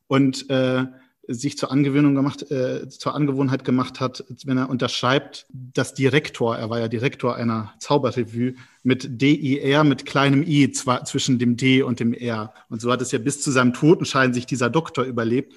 [0.07, 0.85] Und äh,
[1.31, 6.71] sich zur Angewöhnung gemacht, äh, zur Angewohnheit gemacht hat, wenn er unterschreibt, dass Direktor, er
[6.71, 11.99] war ja Direktor einer Zauberrevue, mit D-I-R, mit kleinem I zwar zwischen dem D und
[11.99, 12.53] dem R.
[12.69, 15.53] Und so hat es ja bis zu seinem Totenschein sich dieser Doktor überlebt.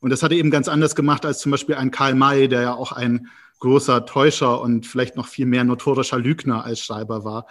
[0.00, 2.62] Und das hat er eben ganz anders gemacht als zum Beispiel ein Karl May, der
[2.62, 3.28] ja auch ein
[3.60, 7.46] großer Täuscher und vielleicht noch viel mehr notorischer Lügner als Schreiber war,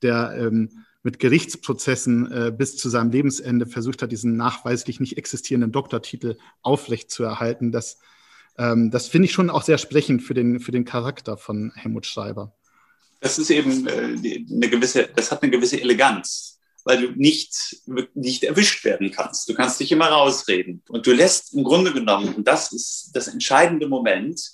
[0.00, 5.72] der ähm, mit Gerichtsprozessen äh, bis zu seinem Lebensende versucht hat, diesen nachweislich nicht existierenden
[5.72, 7.72] Doktortitel aufrechtzuerhalten.
[7.72, 7.98] Das,
[8.56, 12.06] ähm, das finde ich schon auch sehr sprechend für den, für den Charakter von Helmut
[12.06, 12.54] Schreiber.
[13.20, 16.60] Das ist eben äh, eine gewisse, das hat eine gewisse Eleganz.
[16.84, 17.82] weil du nicht,
[18.14, 19.48] nicht erwischt werden kannst.
[19.48, 20.82] Du kannst dich immer rausreden.
[20.88, 24.50] Und du lässt im Grunde genommen, und das ist das entscheidende Moment,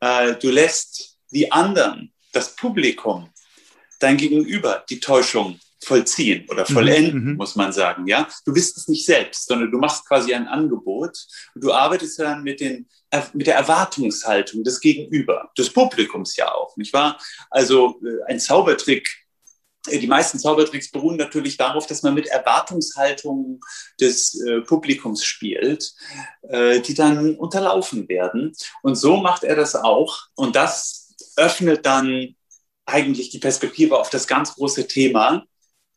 [0.00, 3.30] äh, du lässt die anderen, das Publikum,
[4.00, 8.06] dein Gegenüber die Täuschung vollziehen oder mhm, vollenden, mhm, muss man sagen.
[8.06, 11.18] Ja, du bist es nicht selbst, sondern du machst quasi ein Angebot
[11.54, 12.88] und du arbeitest dann mit den
[13.34, 17.18] mit der Erwartungshaltung des Gegenüber, des Publikums ja auch, nicht wahr?
[17.50, 19.06] Also äh, ein Zaubertrick
[19.88, 23.60] äh, die meisten Zaubertricks beruhen natürlich darauf, dass man mit Erwartungshaltungen
[24.00, 25.92] des äh, Publikums spielt,
[26.42, 28.52] äh, die dann unterlaufen werden.
[28.82, 30.26] Und so macht er das auch.
[30.34, 32.34] Und das öffnet dann
[32.86, 35.51] eigentlich die Perspektive auf das ganz große Thema, äh,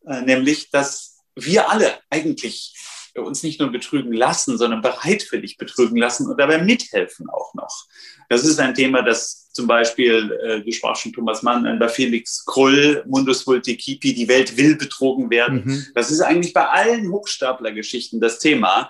[0.05, 2.73] nämlich, dass wir alle eigentlich
[3.21, 7.85] uns nicht nur betrügen lassen, sondern bereitwillig betrügen lassen und dabei mithelfen auch noch.
[8.29, 11.87] Das ist ein Thema, das zum Beispiel, äh, du sprachst schon Thomas Mann, äh, bei
[11.87, 15.63] Felix Krull, Mundus Vulticipi, die Welt will betrogen werden.
[15.65, 15.85] Mhm.
[15.95, 18.89] Das ist eigentlich bei allen Hochstaplergeschichten das Thema.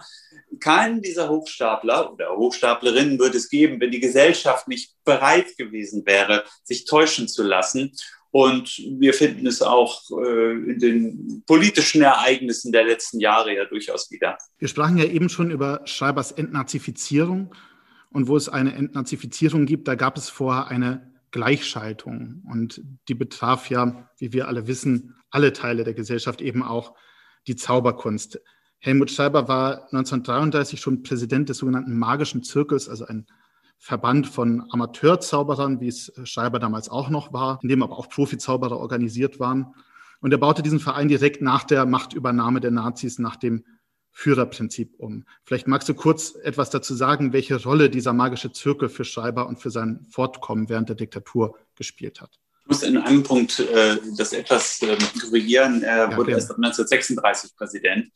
[0.60, 6.46] Keinen dieser Hochstapler oder Hochstaplerinnen würde es geben, wenn die Gesellschaft nicht bereit gewesen wäre,
[6.64, 7.92] sich täuschen zu lassen
[8.36, 14.12] und wir finden es auch äh, in den politischen Ereignissen der letzten Jahre ja durchaus
[14.12, 14.38] wieder.
[14.58, 17.56] Wir sprachen ja eben schon über Schreibers Entnazifizierung.
[18.12, 22.44] Und wo es eine Entnazifizierung gibt, da gab es vorher eine Gleichschaltung.
[22.52, 26.94] Und die betraf ja, wie wir alle wissen, alle Teile der Gesellschaft, eben auch
[27.48, 28.42] die Zauberkunst.
[28.80, 33.28] Helmut Schreiber war 1933 schon Präsident des sogenannten Magischen Zirkels, also ein
[33.78, 38.78] Verband von Amateurzauberern, wie es Schreiber damals auch noch war, in dem aber auch Profizauberer
[38.78, 39.76] organisiert waren.
[40.22, 43.64] Und er baute diesen Verein direkt nach der Machtübernahme der Nazis, nach dem
[44.18, 45.26] Führerprinzip um.
[45.44, 49.60] Vielleicht magst du kurz etwas dazu sagen, welche Rolle dieser magische Zirkel für Schreiber und
[49.60, 52.40] für sein Fortkommen während der Diktatur gespielt hat.
[52.62, 55.84] Ich muss in einem Punkt äh, das etwas äh, korrigieren.
[55.84, 58.10] Er ja, wurde erst 1936 Präsident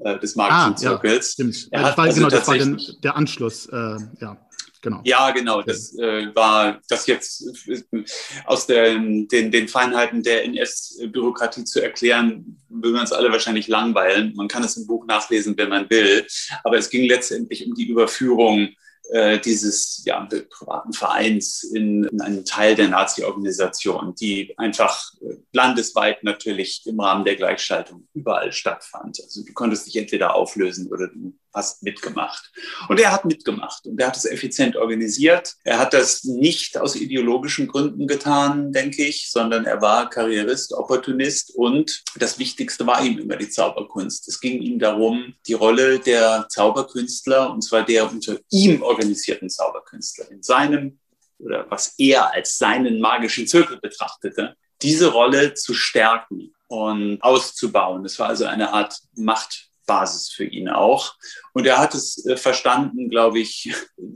[0.00, 1.26] äh, des magischen ah, Zirkels.
[1.26, 1.68] Ja, stimmt.
[1.70, 3.66] Er das war, also genau, das war der, der Anschluss.
[3.66, 4.38] Äh, ja.
[4.82, 5.00] Genau.
[5.04, 5.62] Ja, genau.
[5.62, 8.04] Das äh, war das jetzt äh,
[8.44, 14.34] aus der, den, den Feinheiten der NS-Bürokratie zu erklären, würden wir uns alle wahrscheinlich langweilen.
[14.34, 16.26] Man kann es im Buch nachlesen, wenn man will.
[16.64, 18.70] Aber es ging letztendlich um die Überführung
[19.10, 26.24] äh, dieses ja, privaten Vereins in, in einen Teil der Nazi-Organisation, die einfach äh, landesweit
[26.24, 29.20] natürlich im Rahmen der Gleichschaltung überall stattfand.
[29.22, 32.50] Also du konntest dich entweder auflösen oder du hast mitgemacht.
[32.88, 35.54] Und er hat mitgemacht und er hat es effizient organisiert.
[35.64, 41.54] Er hat das nicht aus ideologischen Gründen getan, denke ich, sondern er war Karrierist, Opportunist
[41.54, 44.28] und das Wichtigste war ihm immer die Zauberkunst.
[44.28, 50.30] Es ging ihm darum, die Rolle der Zauberkünstler, und zwar der unter ihm organisierten Zauberkünstler,
[50.30, 50.98] in seinem
[51.38, 58.04] oder was er als seinen magischen Zirkel betrachtete, diese Rolle zu stärken und auszubauen.
[58.04, 61.14] Es war also eine Art Macht Basis für ihn auch.
[61.52, 63.72] Und er hat es äh, verstanden, glaube ich,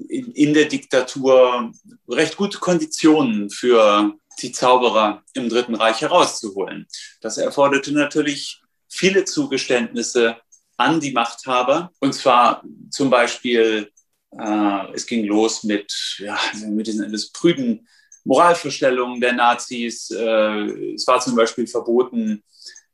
[0.09, 1.72] in, in, der Diktatur
[2.09, 6.87] recht gute Konditionen für die Zauberer im Dritten Reich herauszuholen.
[7.20, 10.37] Das erforderte natürlich viele Zugeständnisse
[10.76, 11.90] an die Machthaber.
[12.00, 13.90] Und zwar zum Beispiel,
[14.38, 17.88] äh, es ging los mit, ja, mit diesen etwas prüden
[18.24, 20.11] Moralvorstellungen der Nazis.
[20.11, 22.42] Äh, es war zum Beispiel verboten,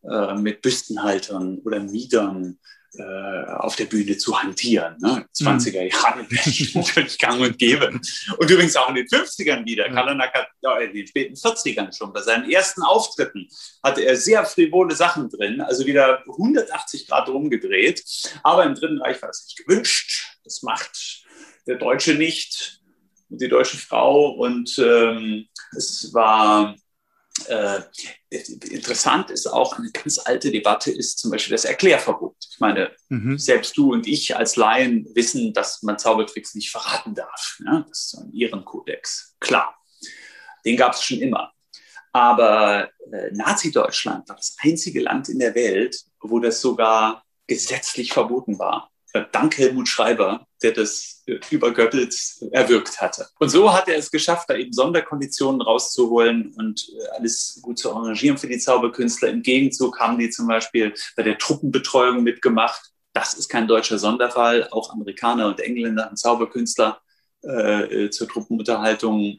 [0.09, 2.59] äh, mit Büstenhaltern oder Miedern
[2.95, 4.97] äh, auf der Bühne zu hantieren.
[5.01, 5.25] Ne?
[5.35, 5.89] 20er mhm.
[5.89, 6.27] Jahren
[6.75, 7.89] natürlich gang und gäbe.
[7.89, 9.87] Und übrigens auch in den 50ern wieder.
[9.87, 9.95] Ja.
[9.95, 13.49] Kalanak hat ja, in den späten 40ern schon bei seinen ersten Auftritten
[13.83, 18.05] hatte er sehr frivole Sachen drin, also wieder 180 Grad rumgedreht.
[18.43, 20.37] Aber im Dritten Reich war es nicht gewünscht.
[20.45, 21.25] Das macht
[21.67, 22.83] der Deutsche nicht
[23.31, 24.33] und die deutsche Frau.
[24.33, 26.77] Und ähm, es war
[27.47, 27.83] äh,
[28.31, 32.37] interessant ist auch, eine ganz alte Debatte ist zum Beispiel das Erklärverbot.
[32.51, 33.39] Ich meine, mhm.
[33.39, 37.59] selbst du und ich als Laien wissen, dass man Zaubertricks nicht verraten darf.
[37.65, 37.85] Ja?
[37.89, 39.37] Das ist ein Ehrenkodex.
[39.41, 39.77] Klar,
[40.65, 41.53] den gab es schon immer.
[42.13, 48.59] Aber äh, Nazi-Deutschland war das einzige Land in der Welt, wo das sogar gesetzlich verboten
[48.59, 48.92] war
[49.33, 53.29] dank Helmut Schreiber, der das äh, über Goebbels erwirkt hatte.
[53.39, 57.95] Und so hat er es geschafft, da eben Sonderkonditionen rauszuholen und äh, alles gut zu
[57.95, 59.29] arrangieren für die Zauberkünstler.
[59.29, 62.91] Im Gegenzug haben die zum Beispiel bei der Truppenbetreuung mitgemacht.
[63.13, 64.69] Das ist kein deutscher Sonderfall.
[64.71, 67.01] Auch Amerikaner und Engländer haben Zauberkünstler
[67.45, 69.39] äh, äh zur Truppenunterhaltung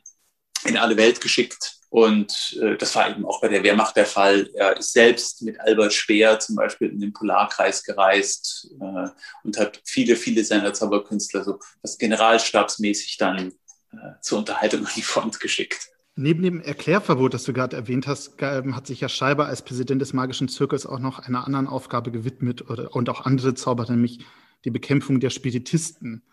[0.66, 1.80] in alle Welt geschickt.
[1.94, 4.50] Und äh, das war eben auch bei der Wehrmacht der Fall.
[4.56, 9.10] Er ist selbst mit Albert Speer zum Beispiel in den Polarkreis gereist äh,
[9.44, 13.54] und hat viele, viele seiner Zauberkünstler so was generalstabsmäßig dann
[13.92, 15.88] äh, zur Unterhaltung an die Front geschickt.
[16.16, 20.02] Neben dem Erklärverbot, das du gerade erwähnt hast, ähm, hat sich ja Scheiber als Präsident
[20.02, 24.26] des magischen Zirkels auch noch einer anderen Aufgabe gewidmet oder, und auch andere Zauberer, nämlich
[24.66, 26.24] die Bekämpfung der Spiritisten.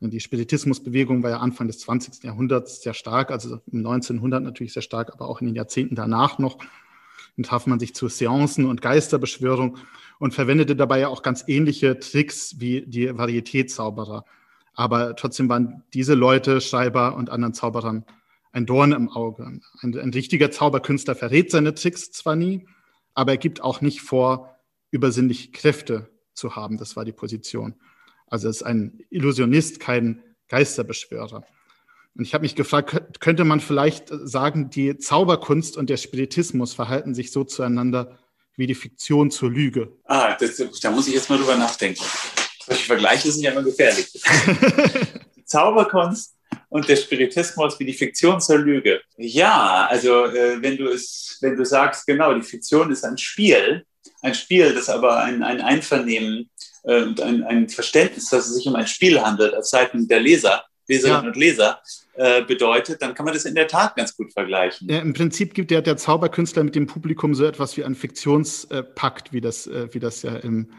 [0.00, 2.22] Die Spiritismusbewegung war ja Anfang des 20.
[2.24, 6.38] Jahrhunderts sehr stark, also im 1900 natürlich sehr stark, aber auch in den Jahrzehnten danach
[6.38, 6.58] noch.
[7.36, 9.78] Und traf man sich zu Seancen und Geisterbeschwörung
[10.18, 14.24] und verwendete dabei ja auch ganz ähnliche Tricks wie die Varieté-Zauberer.
[14.74, 18.04] Aber trotzdem waren diese Leute, Schreiber und anderen Zauberern
[18.52, 19.44] ein Dorn im Auge.
[19.80, 22.66] Ein, ein richtiger Zauberkünstler verrät seine Tricks zwar nie,
[23.14, 24.56] aber er gibt auch nicht vor,
[24.90, 26.78] übersinnliche Kräfte zu haben.
[26.78, 27.74] Das war die Position.
[28.28, 31.44] Also es ist ein Illusionist, kein Geisterbeschwörer.
[32.16, 37.14] Und ich habe mich gefragt, könnte man vielleicht sagen, die Zauberkunst und der Spiritismus verhalten
[37.14, 38.18] sich so zueinander
[38.56, 39.92] wie die Fiktion zur Lüge?
[40.04, 42.02] Ah, das, da muss ich jetzt mal drüber nachdenken.
[42.64, 44.10] Solche Vergleiche sind ja immer gefährlich.
[45.36, 46.34] die Zauberkunst
[46.70, 49.02] und der Spiritismus wie die Fiktion zur Lüge.
[49.18, 53.84] Ja, also äh, wenn du es, wenn du sagst, genau, die Fiktion ist ein Spiel,
[54.22, 56.50] ein Spiel, das aber ein, ein Einvernehmen
[56.86, 60.20] äh, und ein, ein Verständnis, dass es sich um ein Spiel handelt, auf Seiten der
[60.20, 61.28] Leser, Leserinnen ja.
[61.28, 61.80] und Leser,
[62.14, 64.88] äh, bedeutet, dann kann man das in der Tat ganz gut vergleichen.
[64.88, 69.32] Ja, Im Prinzip gibt der, der Zauberkünstler mit dem Publikum so etwas wie einen Fiktionspakt,
[69.32, 70.70] wie das, äh, wie das ja im,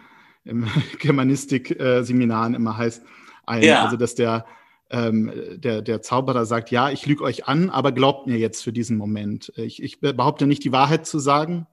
[0.46, 0.68] im
[1.00, 3.04] Germanistik-Seminaren immer heißt.
[3.46, 3.64] Ein.
[3.64, 3.84] Ja.
[3.84, 4.46] Also, dass der,
[4.90, 8.72] ähm, der, der Zauberer sagt, ja, ich lüge euch an, aber glaubt mir jetzt für
[8.72, 9.52] diesen Moment.
[9.58, 11.68] Ich, ich behaupte nicht, die Wahrheit zu sagen,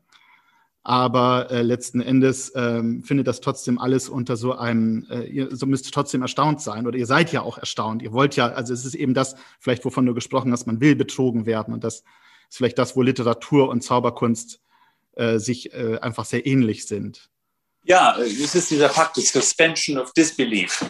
[0.84, 5.64] aber äh, letzten Endes ähm, findet das trotzdem alles unter so einem, äh, ihr so
[5.64, 8.02] müsst trotzdem erstaunt sein oder ihr seid ja auch erstaunt.
[8.02, 10.94] Ihr wollt ja, also es ist eben das, vielleicht wovon du gesprochen hast, man will
[10.94, 12.04] betrogen werden und das
[12.50, 14.60] ist vielleicht das, wo Literatur und Zauberkunst
[15.14, 17.30] äh, sich äh, einfach sehr ähnlich sind.
[17.84, 20.84] Ja, es ist dieser Fakt, des Suspension of Disbelief.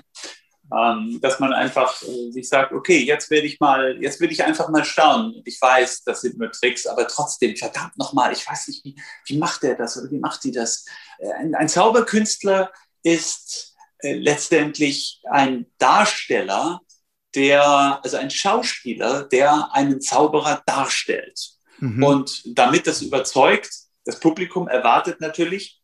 [0.73, 4.43] Ähm, dass man einfach äh, sich sagt, okay, jetzt will ich mal, jetzt will ich
[4.43, 5.43] einfach mal staunen.
[5.45, 8.97] Ich weiß, das sind nur Tricks, aber trotzdem, verdammt nochmal, ich weiß nicht, wie,
[9.27, 10.87] wie macht er das oder wie macht die das?
[11.19, 12.73] Äh, ein, ein Zauberkünstler
[13.03, 16.81] ist äh, letztendlich ein Darsteller,
[17.35, 21.51] der, also ein Schauspieler, der einen Zauberer darstellt.
[21.79, 22.03] Mhm.
[22.03, 23.71] Und damit das überzeugt,
[24.05, 25.81] das Publikum erwartet natürlich,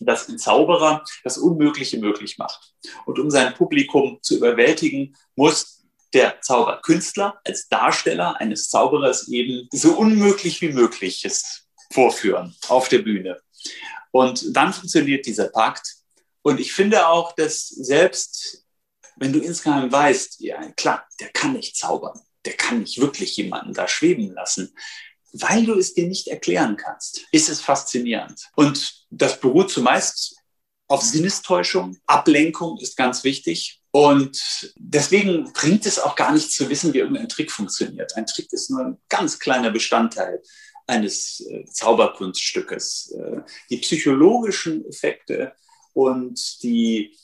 [0.00, 2.74] dass ein Zauberer das Unmögliche möglich macht.
[3.04, 9.96] Und um sein Publikum zu überwältigen, muss der Zauberkünstler als Darsteller eines Zauberers eben so
[9.96, 13.40] unmöglich wie möglich es vorführen auf der Bühne.
[14.10, 15.96] Und dann funktioniert dieser Pakt.
[16.42, 18.66] Und ich finde auch, dass selbst
[19.16, 23.72] wenn du insgeheim weißt, ja klar, der kann nicht zaubern, der kann nicht wirklich jemanden
[23.72, 24.74] da schweben lassen,
[25.40, 28.48] weil du es dir nicht erklären kannst, ist es faszinierend.
[28.54, 30.36] Und das beruht zumeist
[30.88, 31.96] auf Sinnestäuschung.
[32.06, 33.80] Ablenkung ist ganz wichtig.
[33.90, 38.16] Und deswegen bringt es auch gar nicht zu wissen, wie irgendein Trick funktioniert.
[38.16, 40.42] Ein Trick ist nur ein ganz kleiner Bestandteil
[40.86, 43.12] eines äh, Zauberkunststückes.
[43.12, 45.54] Äh, die psychologischen Effekte
[45.94, 47.16] und die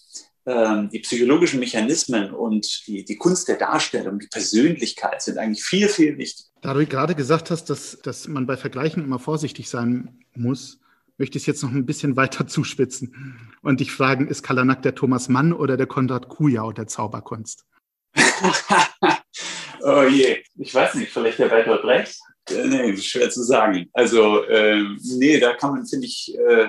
[0.45, 6.19] die psychologischen Mechanismen und die, die Kunst der Darstellung, die Persönlichkeit sind eigentlich viel, viel
[6.19, 6.49] wichtiger.
[6.63, 10.81] Da du gerade gesagt hast, dass, dass man bei Vergleichen immer vorsichtig sein muss,
[11.19, 14.97] möchte ich es jetzt noch ein bisschen weiter zuspitzen und dich fragen, ist Kalanak der
[14.97, 17.65] Thomas Mann oder der Konrad Kujau der Zauberkunst?
[19.81, 22.19] oh je, ich weiß nicht, vielleicht der Bertolt Brecht?
[22.53, 23.89] Äh, nee, schwer zu sagen.
[23.93, 26.69] Also, ähm, nee, da kann man, finde ich, äh,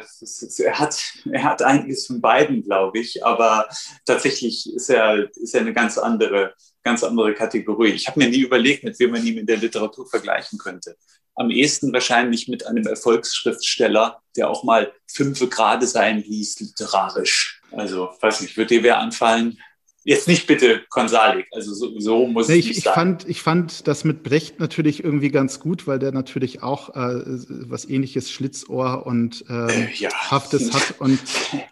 [0.63, 3.67] er, hat, er hat einiges von beiden, glaube ich, aber
[4.05, 7.91] tatsächlich ist er, ist er eine ganz andere, ganz andere Kategorie.
[7.91, 10.95] Ich habe mir nie überlegt, mit wem man ihn in der Literatur vergleichen könnte.
[11.35, 17.61] Am ehesten wahrscheinlich mit einem Erfolgsschriftsteller, der auch mal fünf Grade sein ließ, literarisch.
[17.71, 19.59] Also, weiß nicht, wird dir wer anfallen?
[20.05, 24.03] Jetzt nicht bitte Konsalik, also so, muss nee, ich, ich, ich Fand, ich fand das
[24.03, 27.23] mit Brecht natürlich irgendwie ganz gut, weil der natürlich auch äh,
[27.69, 30.09] was ähnliches Schlitzohr und äh, ja.
[30.11, 30.99] Haftes hat.
[30.99, 31.19] Und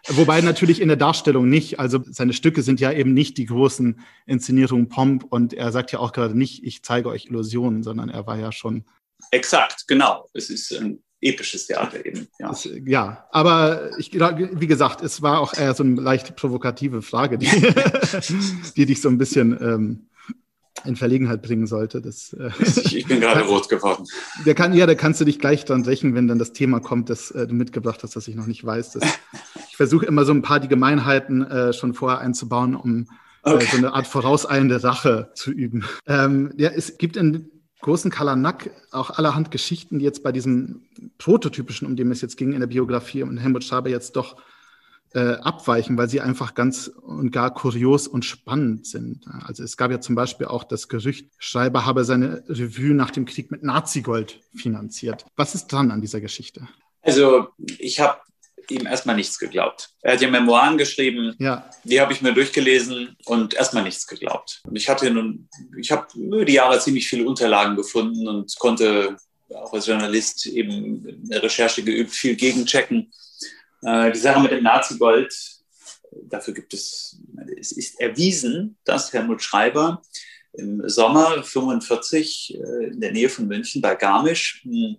[0.08, 1.78] wobei natürlich in der Darstellung nicht.
[1.78, 5.98] Also seine Stücke sind ja eben nicht die großen Inszenierungen Pomp und er sagt ja
[5.98, 8.84] auch gerade nicht, ich zeige euch Illusionen, sondern er war ja schon.
[9.30, 10.28] Exakt, genau.
[10.32, 12.28] Es ist ein episches Theater eben.
[12.38, 17.00] Ja, das, ja aber ich, wie gesagt, es war auch eher so eine leicht provokative
[17.00, 17.46] Frage, die,
[18.76, 20.06] die dich so ein bisschen ähm,
[20.84, 22.00] in Verlegenheit bringen sollte.
[22.00, 22.50] Das, äh,
[22.92, 24.06] ich bin gerade rot geworden.
[24.44, 27.08] Der kann, ja, da kannst du dich gleich dran rächen, wenn dann das Thema kommt,
[27.08, 28.92] das äh, du mitgebracht hast, das ich noch nicht weiß.
[28.92, 29.04] Das,
[29.68, 33.06] ich versuche immer so ein paar die Gemeinheiten äh, schon vorher einzubauen, um
[33.44, 33.66] äh, okay.
[33.70, 35.84] so eine Art vorauseilende Rache zu üben.
[36.06, 37.50] Ähm, ja, es gibt in
[37.82, 40.82] großen Kalanak auch allerhand Geschichten, die jetzt bei diesem
[41.18, 44.36] prototypischen, um den es jetzt ging in der Biografie und Helmut Schaber jetzt doch
[45.14, 49.26] äh, abweichen, weil sie einfach ganz und gar kurios und spannend sind.
[49.44, 53.26] Also es gab ja zum Beispiel auch das Gerücht, Schreiber habe seine Revue nach dem
[53.26, 55.26] Krieg mit Nazigold finanziert.
[55.36, 56.66] Was ist dran an dieser Geschichte?
[57.02, 58.16] Also ich habe
[58.70, 59.90] ihm erstmal nichts geglaubt.
[60.02, 61.68] Er hat ja Memoiren geschrieben, ja.
[61.84, 64.62] die habe ich mir durchgelesen und erstmal nichts geglaubt.
[64.64, 65.48] Und ich hatte nun,
[65.78, 69.16] ich habe über die Jahre ziemlich viele Unterlagen gefunden und konnte
[69.54, 73.12] auch als Journalist eben eine Recherche geübt, viel gegenchecken.
[73.82, 75.34] Äh, die Sache mit dem Nazi-Gold,
[76.24, 77.20] dafür gibt es,
[77.58, 80.02] es ist erwiesen, dass Helmut Schreiber
[80.54, 84.96] im Sommer 45 äh, in der Nähe von München bei Garmisch hm,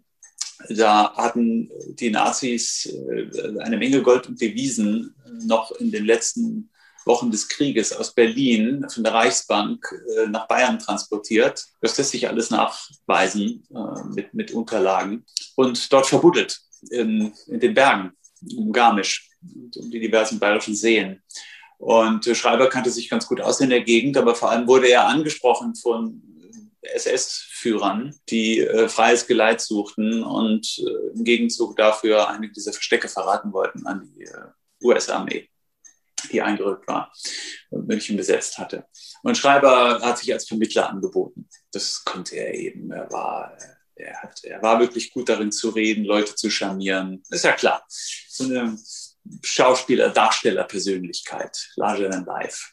[0.70, 5.14] da hatten die Nazis äh, eine Menge Gold und Devisen
[5.46, 6.70] noch in den letzten
[7.06, 9.86] Wochen des Krieges aus Berlin von der Reichsbank
[10.16, 11.66] äh, nach Bayern transportiert.
[11.82, 16.60] Das lässt sich alles nachweisen äh, mit, mit Unterlagen und dort verbuddelt
[16.92, 18.12] in, in den Bergen
[18.58, 21.22] um Garmisch und um die diversen bayerischen Seen.
[21.78, 25.08] Und Schreiber kannte sich ganz gut aus in der Gegend, aber vor allem wurde er
[25.08, 26.22] angesprochen von
[26.84, 33.54] SS-Führern, die äh, freies Geleit suchten und äh, im Gegenzug dafür einige dieser Verstecke verraten
[33.54, 34.48] wollten an die äh,
[34.84, 35.50] US-Armee,
[36.32, 37.12] die eingerückt war
[37.70, 38.86] und München besetzt hatte.
[39.24, 41.48] Und Schreiber hat sich als Vermittler angeboten.
[41.72, 42.92] Das konnte er eben.
[42.92, 43.58] Er war,
[43.96, 47.24] er, hat, er war wirklich gut darin zu reden, Leute zu charmieren.
[47.30, 47.86] Ist ja klar.
[47.88, 48.78] So eine
[49.42, 52.73] Schauspieler-Darsteller-Persönlichkeit, larger than life.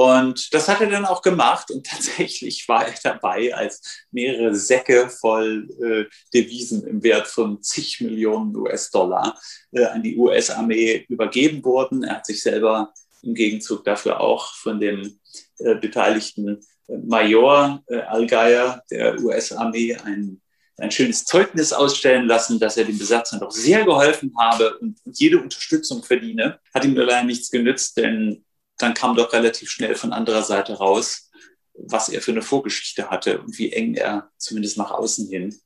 [0.00, 5.10] Und das hat er dann auch gemacht und tatsächlich war er dabei, als mehrere Säcke
[5.10, 9.38] voll äh, Devisen im Wert von zig Millionen US-Dollar
[9.72, 12.02] äh, an die US-Armee übergeben wurden.
[12.02, 15.20] Er hat sich selber im Gegenzug dafür auch von dem
[15.58, 20.40] äh, beteiligten äh, Major äh, Allgeier der US-Armee ein
[20.78, 25.20] ein schönes Zeugnis ausstellen lassen, dass er dem Besatzer doch sehr geholfen habe und, und
[25.20, 26.58] jede Unterstützung verdiene.
[26.72, 28.42] Hat ihm allein nichts genützt, denn
[28.82, 31.30] dann kam doch relativ schnell von anderer Seite raus,
[31.74, 35.58] was er für eine Vorgeschichte hatte und wie eng er zumindest nach außen hin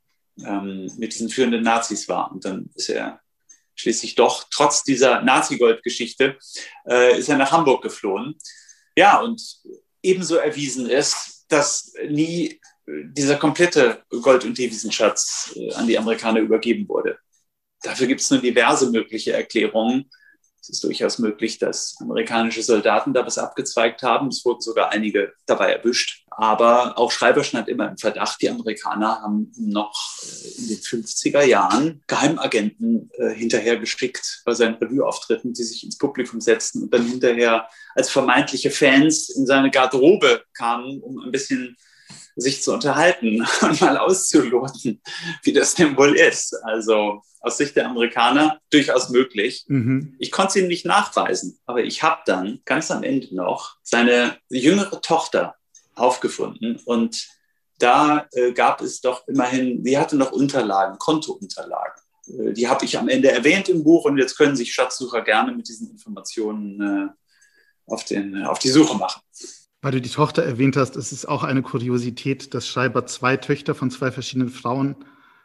[0.45, 2.31] ähm, mit diesen führenden Nazis war.
[2.33, 3.21] Und dann ist er
[3.75, 6.39] schließlich doch, trotz dieser Nazi-Gold-Geschichte,
[6.89, 8.37] äh, ist er nach Hamburg geflohen.
[8.97, 9.43] Ja, und
[10.03, 16.89] ebenso erwiesen ist, dass nie dieser komplette Gold- und Devisenschatz äh, an die Amerikaner übergeben
[16.89, 17.19] wurde.
[17.83, 20.11] Dafür gibt es nur diverse mögliche Erklärungen.
[20.65, 24.29] Es ist durchaus möglich, dass amerikanische Soldaten da was abgezweigt haben.
[24.29, 26.25] Es wurden sogar einige dabei erwischt.
[26.31, 31.43] Aber auch Schreiber stand immer im Verdacht, die Amerikaner haben noch äh, in den 50er
[31.43, 37.69] Jahren Geheimagenten äh, hinterhergeschickt bei seinen Revue-Auftritten, die sich ins Publikum setzten und dann hinterher
[37.95, 41.77] als vermeintliche Fans in seine Garderobe kamen, um ein bisschen
[42.37, 45.01] sich zu unterhalten und mal auszuloten,
[45.43, 46.55] wie das denn wohl ist.
[46.64, 49.64] Also aus Sicht der Amerikaner durchaus möglich.
[49.68, 50.16] Mhm.
[50.18, 54.39] Ich konnte es ihm nicht nachweisen, aber ich habe dann ganz am Ende noch seine
[54.49, 55.55] jüngere Tochter
[55.95, 57.28] aufgefunden und
[57.78, 62.03] da äh, gab es doch immerhin, sie hatte noch Unterlagen, Kontounterlagen.
[62.28, 65.53] Äh, die habe ich am Ende erwähnt im Buch und jetzt können sich Schatzsucher gerne
[65.53, 69.20] mit diesen Informationen äh, auf, den, auf die Suche machen.
[69.85, 73.74] Weil du die Tochter erwähnt hast, es ist auch eine Kuriosität, dass Schreiber zwei Töchter
[73.74, 74.97] von zwei verschiedenen Frauen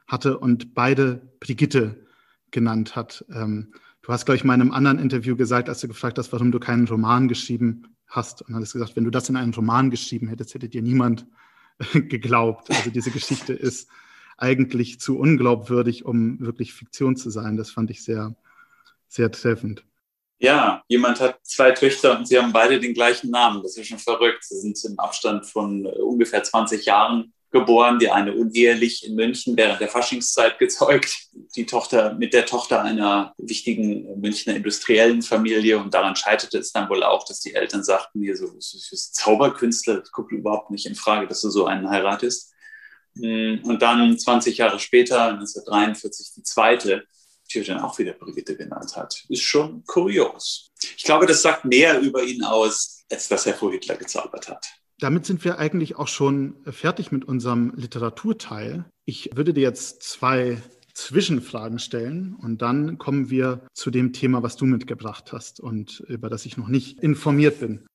[0.07, 2.05] hatte und beide Brigitte
[2.49, 3.25] genannt hat.
[3.33, 6.31] Ähm, du hast, glaube ich, mal in einem anderen Interview gesagt, als du gefragt hast,
[6.31, 8.41] warum du keinen Roman geschrieben hast.
[8.41, 11.27] Und hast gesagt, wenn du das in einen Roman geschrieben hättest, hätte dir niemand
[11.93, 12.69] geglaubt.
[12.71, 13.89] Also diese Geschichte ist
[14.37, 17.57] eigentlich zu unglaubwürdig, um wirklich Fiktion zu sein.
[17.57, 18.37] Das fand ich sehr,
[19.09, 19.83] sehr treffend.
[20.41, 23.61] Ja, jemand hat zwei Töchter und sie haben beide den gleichen Namen.
[23.61, 24.45] Das ist schon verrückt.
[24.45, 27.99] Sie sind im Abstand von äh, ungefähr 20 Jahren geboren.
[27.99, 31.27] Die eine unehelich in München während der Faschingszeit gezeugt.
[31.57, 35.77] Die Tochter mit der Tochter einer wichtigen Münchner industriellen Familie.
[35.77, 39.99] Und daran scheiterte es dann wohl auch, dass die Eltern sagten, hier so, ist Zauberkünstler,
[39.99, 42.53] das guckt überhaupt nicht in Frage, dass du so einen heiratest.
[43.15, 47.03] Mm, und dann 20 Jahre später, 1943, die zweite
[47.53, 49.25] die dann auch wieder Brigitte genannt hat.
[49.29, 50.69] Ist schon kurios.
[50.97, 54.67] Ich glaube, das sagt mehr über ihn aus, als dass er vor Hitler gezaubert hat.
[54.99, 58.85] Damit sind wir eigentlich auch schon fertig mit unserem Literaturteil.
[59.05, 60.61] Ich würde dir jetzt zwei
[60.93, 66.29] Zwischenfragen stellen und dann kommen wir zu dem Thema, was du mitgebracht hast und über
[66.29, 67.87] das ich noch nicht informiert bin.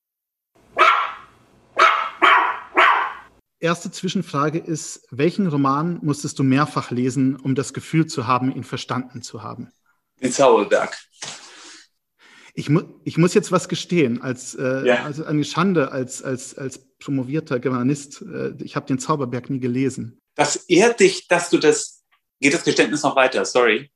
[3.65, 8.63] Erste Zwischenfrage ist, welchen Roman musstest du mehrfach lesen, um das Gefühl zu haben, ihn
[8.63, 9.73] verstanden zu haben?
[10.21, 10.97] Den Zauberberg.
[12.55, 15.03] Ich, mu ich muss jetzt was gestehen, als, äh, ja.
[15.03, 18.23] also eine Schande als, als, als promovierter Germanist.
[18.23, 20.21] Äh, ich habe den Zauberberg nie gelesen.
[20.37, 22.03] Das ehrt dich, dass du das.
[22.41, 23.45] Geht das Geständnis noch weiter?
[23.45, 23.91] Sorry.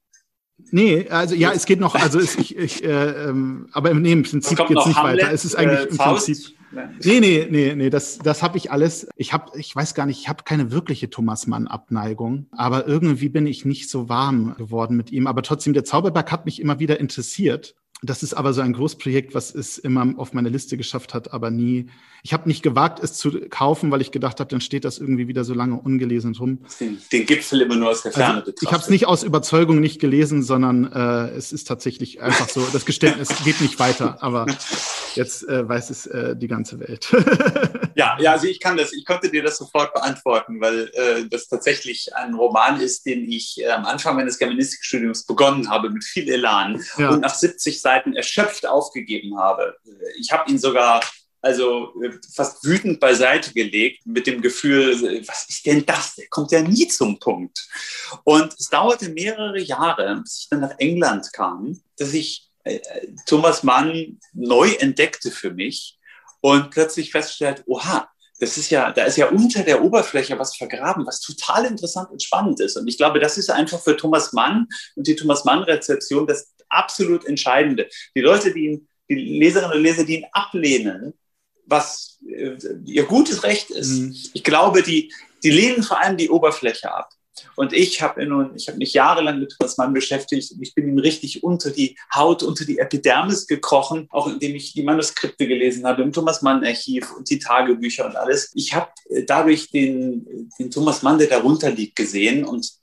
[0.71, 4.25] Nee, also ja, es geht noch, also es, ich, ich äh, ähm, aber nee, im
[4.25, 5.33] Prinzip geht es nicht Hamlet, weiter.
[5.33, 6.58] Es ist eigentlich äh, im Prinzip.
[6.73, 9.09] Nee, nee, nee, nee, das, das habe ich alles.
[9.17, 13.47] Ich habe, ich weiß gar nicht, ich habe keine wirkliche Thomas Mann-Abneigung, aber irgendwie bin
[13.47, 15.27] ich nicht so warm geworden mit ihm.
[15.27, 17.75] Aber trotzdem, der Zauberberg hat mich immer wieder interessiert.
[18.03, 21.51] Das ist aber so ein Großprojekt, was es immer auf meine Liste geschafft hat, aber
[21.51, 21.87] nie.
[22.23, 25.27] Ich habe nicht gewagt, es zu kaufen, weil ich gedacht habe, dann steht das irgendwie
[25.27, 26.59] wieder so lange ungelesen rum.
[26.79, 29.81] Den, den Gipfel immer nur aus der Ferne also, Ich habe es nicht aus Überzeugung
[29.81, 34.47] nicht gelesen, sondern äh, es ist tatsächlich einfach so, das Geständnis geht nicht weiter, aber
[35.15, 37.11] jetzt äh, weiß es äh, die ganze Welt.
[37.99, 41.49] ja, ja, also ich kann das, ich konnte dir das sofort beantworten, weil äh, das
[41.49, 46.31] tatsächlich ein Roman ist, den ich äh, am Anfang meines Germanistikstudiums begonnen habe mit viel
[46.31, 47.11] Elan ja.
[47.11, 49.77] und nach 70 Seiten erschöpft aufgegeben habe.
[50.17, 51.01] Ich habe ihn sogar
[51.41, 56.15] also äh, fast wütend beiseite gelegt mit dem Gefühl, was ist denn das?
[56.15, 57.69] Der kommt ja nie zum Punkt.
[58.23, 62.79] Und es dauerte mehrere Jahre, bis ich dann nach England kam, dass ich äh,
[63.27, 65.98] Thomas Mann neu entdeckte für mich
[66.41, 68.09] und plötzlich feststellte, oha,
[68.41, 72.23] das ist ja, da ist ja unter der Oberfläche was vergraben, was total interessant und
[72.23, 72.77] spannend ist.
[72.77, 77.27] Und ich glaube, das ist einfach für Thomas Mann und die Thomas Mann-Rezeption das absolut
[77.27, 77.89] Entscheidende.
[78.15, 81.15] Die Leute, die ihn, die Leserinnen und Leser, die ihn ablehnen,
[81.67, 83.91] was äh, ihr gutes Recht ist.
[83.91, 84.17] Mhm.
[84.35, 85.13] Ich glaube, die,
[85.43, 87.11] die lehnen vor allem die Oberfläche ab.
[87.57, 91.43] Und ich habe habe mich jahrelang mit Thomas Mann beschäftigt und ich bin ihm richtig
[91.43, 96.13] unter die Haut, unter die Epidermis gekrochen, auch indem ich die Manuskripte gelesen habe im
[96.13, 98.51] Thomas Mann Archiv und die Tagebücher und alles.
[98.55, 102.79] Ich habe äh, dadurch den, den Thomas Mann, der darunter liegt, gesehen und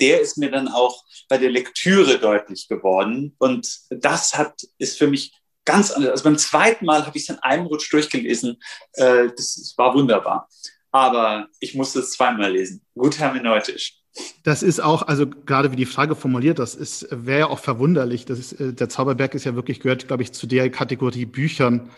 [0.00, 3.34] der ist mir dann auch bei der Lektüre deutlich geworden.
[3.38, 5.32] Und das hat, ist für mich
[5.64, 6.12] ganz anders.
[6.12, 8.58] Also beim zweiten Mal habe ich es in einem Rutsch durchgelesen.
[8.92, 10.48] Äh, das war wunderbar.
[10.96, 12.80] Aber ich musste es zweimal lesen.
[12.94, 14.00] Gut hermeneutisch.
[14.42, 18.24] Das ist auch, also gerade wie die Frage formuliert, das ist, wäre ja auch verwunderlich.
[18.24, 21.90] Das ist, äh, der Zauberberg ist ja wirklich, gehört, glaube ich, zu der Kategorie Büchern,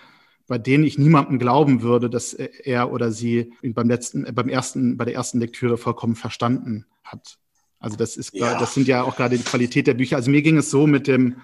[0.48, 4.96] bei denen ich niemandem glauben würde, dass er oder sie beim letzten, äh, beim ersten,
[4.96, 7.38] bei der ersten Lektüre vollkommen verstanden hat.
[7.78, 8.58] Also das ist, ja.
[8.58, 10.16] das sind ja auch gerade die Qualität der Bücher.
[10.16, 11.36] Also mir ging es so mit dem,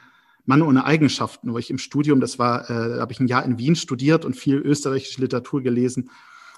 [0.47, 3.59] Mann ohne Eigenschaften, wo ich im Studium, das war, äh, habe ich ein Jahr in
[3.59, 6.11] Wien studiert und viel österreichische Literatur gelesen.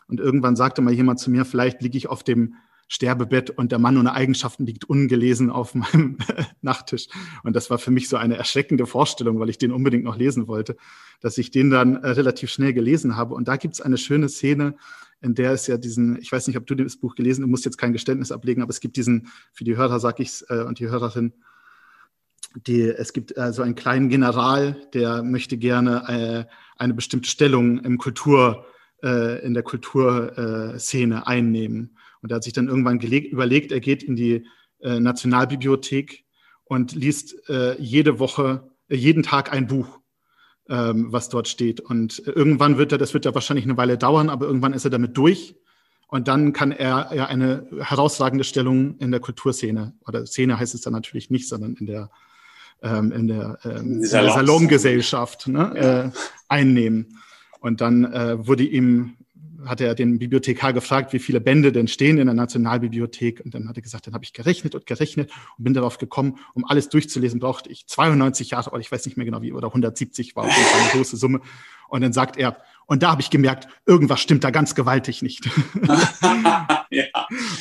[0.09, 2.55] Und irgendwann sagte mal jemand zu mir, vielleicht liege ich auf dem
[2.89, 6.19] Sterbebett und der Mann ohne Eigenschaften liegt ungelesen auf meinem
[6.63, 7.09] Nachttisch.
[7.43, 10.47] Und das war für mich so eine erschreckende Vorstellung, weil ich den unbedingt noch lesen
[10.47, 10.77] wollte,
[11.21, 13.35] dass ich den dann äh, relativ schnell gelesen habe.
[13.35, 14.77] Und da gibt es eine schöne Szene,
[15.21, 17.65] in der es ja diesen, ich weiß nicht, ob du das Buch gelesen, du musst
[17.65, 20.79] jetzt kein Geständnis ablegen, aber es gibt diesen, für die Hörer sag ich's äh, und
[20.79, 21.33] die Hörerin,
[22.67, 27.99] die, es gibt also einen kleinen General, der möchte gerne äh, eine bestimmte Stellung im
[27.99, 28.67] Kultur,
[29.03, 31.97] äh, in der Kulturszene einnehmen.
[32.23, 34.47] Und er hat sich dann irgendwann überlegt, er geht in die
[34.81, 36.25] äh, Nationalbibliothek
[36.65, 40.01] und liest äh, jede Woche, äh, jeden Tag ein Buch,
[40.69, 41.81] ähm, was dort steht.
[41.81, 44.91] Und irgendwann wird er, das wird ja wahrscheinlich eine Weile dauern, aber irgendwann ist er
[44.91, 45.57] damit durch.
[46.09, 50.81] Und dann kann er ja eine herausragende Stellung in der Kulturszene, oder Szene heißt es
[50.81, 52.11] dann natürlich nicht, sondern in der
[52.83, 56.05] ähm, in der, ähm, in der Salongesellschaft ne, ja.
[56.05, 56.11] äh,
[56.49, 57.19] einnehmen.
[57.67, 59.17] Und dann äh, wurde ihm,
[59.65, 63.43] hat er den Bibliothekar gefragt, wie viele Bände denn stehen in der Nationalbibliothek.
[63.45, 66.39] Und dann hat er gesagt, dann habe ich gerechnet und gerechnet und bin darauf gekommen,
[66.55, 69.67] um alles durchzulesen, brauchte ich 92 Jahre, oder ich weiß nicht mehr genau wie, oder
[69.67, 71.41] 170 war auf jeden Fall eine große Summe.
[71.89, 72.57] Und dann sagt er,
[72.87, 75.45] und da habe ich gemerkt, irgendwas stimmt da ganz gewaltig nicht.
[76.91, 77.05] ja.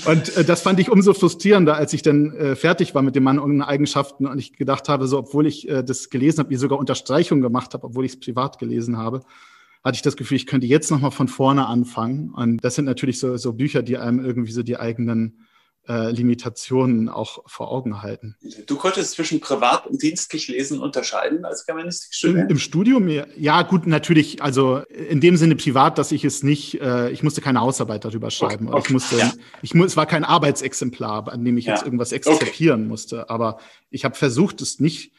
[0.06, 3.24] Und äh, das fand ich umso frustrierender, als ich dann äh, fertig war mit dem
[3.24, 6.60] Mann ohne Eigenschaften und ich gedacht habe, so obwohl ich äh, das gelesen habe, mir
[6.60, 9.22] sogar Unterstreichungen gemacht habe, obwohl ich es privat gelesen habe,
[9.86, 12.32] hatte ich das Gefühl, ich könnte jetzt nochmal von vorne anfangen.
[12.34, 15.46] Und das sind natürlich so, so Bücher, die einem irgendwie so die eigenen
[15.88, 18.36] äh, Limitationen auch vor Augen halten.
[18.66, 22.46] Du konntest zwischen privat und dienstlich lesen unterscheiden als Germanistikstudent?
[22.46, 23.08] Im, Im Studium,
[23.38, 27.42] ja gut, natürlich, also in dem Sinne privat, dass ich es nicht, äh, ich musste
[27.42, 28.68] keine Hausarbeit darüber schreiben.
[28.68, 28.86] Okay, okay.
[28.88, 29.34] ich musste, ja.
[29.62, 31.76] ich es war kein Arbeitsexemplar, an dem ich ja.
[31.76, 32.90] jetzt irgendwas exzipieren okay.
[32.90, 33.30] musste.
[33.30, 33.60] Aber
[33.92, 35.12] ich habe versucht, es nicht,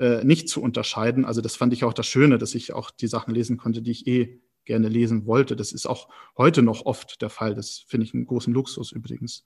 [0.00, 1.24] äh, nicht zu unterscheiden.
[1.26, 3.90] Also das fand ich auch das Schöne, dass ich auch die Sachen lesen konnte, die
[3.90, 5.56] ich eh gerne lesen wollte.
[5.56, 7.54] Das ist auch heute noch oft der Fall.
[7.54, 9.44] Das finde ich einen großen Luxus übrigens.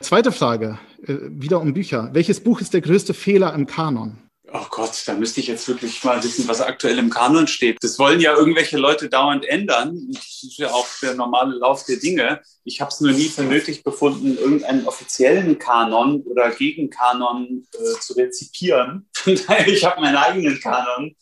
[0.00, 2.10] Zweite Frage, äh, wieder um Bücher.
[2.12, 4.18] Welches Buch ist der größte Fehler im Kanon?
[4.52, 7.78] Oh Gott, da müsste ich jetzt wirklich mal wissen, was aktuell im Kanon steht.
[7.82, 9.98] Das wollen ja irgendwelche Leute dauernd ändern.
[10.12, 12.42] Das ist ja auch der normale Lauf der Dinge.
[12.62, 18.12] Ich habe es nur nie für nötig befunden, irgendeinen offiziellen Kanon oder Gegenkanon äh, zu
[18.14, 19.08] rezipieren.
[19.66, 21.16] ich habe meinen eigenen Kanon.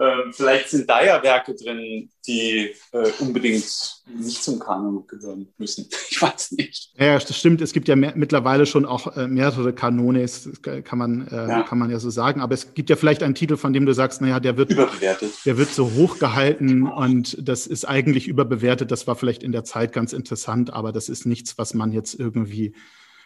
[0.00, 5.88] Äh, vielleicht sind da ja Werke drin, die äh, unbedingt nicht zum Kanon gehören müssen.
[6.10, 6.90] Ich weiß nicht.
[6.98, 7.60] Ja, das stimmt.
[7.60, 11.62] Es gibt ja mehr, mittlerweile schon auch äh, mehrere Kanones, kann man, äh, ja.
[11.62, 12.40] kann man ja so sagen.
[12.40, 15.32] Aber es gibt ja vielleicht einen Titel, von dem du sagst, naja, der wird, überbewertet.
[15.46, 18.90] der wird so hoch gehalten und das ist eigentlich überbewertet.
[18.90, 22.18] Das war vielleicht in der Zeit ganz interessant, aber das ist nichts, was man jetzt
[22.18, 22.74] irgendwie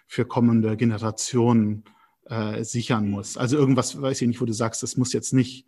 [0.07, 1.85] für kommende Generationen
[2.27, 3.37] äh, sichern muss.
[3.37, 5.67] Also irgendwas, weiß ich nicht, wo du sagst, das muss jetzt nicht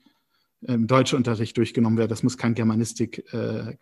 [0.62, 2.10] im Deutschunterricht durchgenommen werden.
[2.10, 3.76] Das muss kein Germanistik, äh,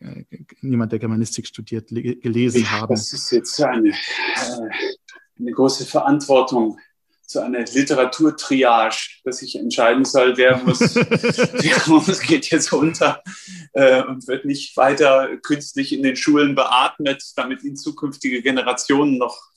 [0.60, 2.94] niemand, der Germanistik studiert, gelesen ja, haben.
[2.94, 3.94] Das ist jetzt eine, äh,
[5.38, 6.78] eine große Verantwortung,
[7.26, 13.22] so eine Literaturtriage, dass ich entscheiden soll, wer muss, wer muss geht jetzt unter
[13.72, 19.53] äh, und wird nicht weiter künstlich in den Schulen beatmet, damit ihn zukünftige Generationen noch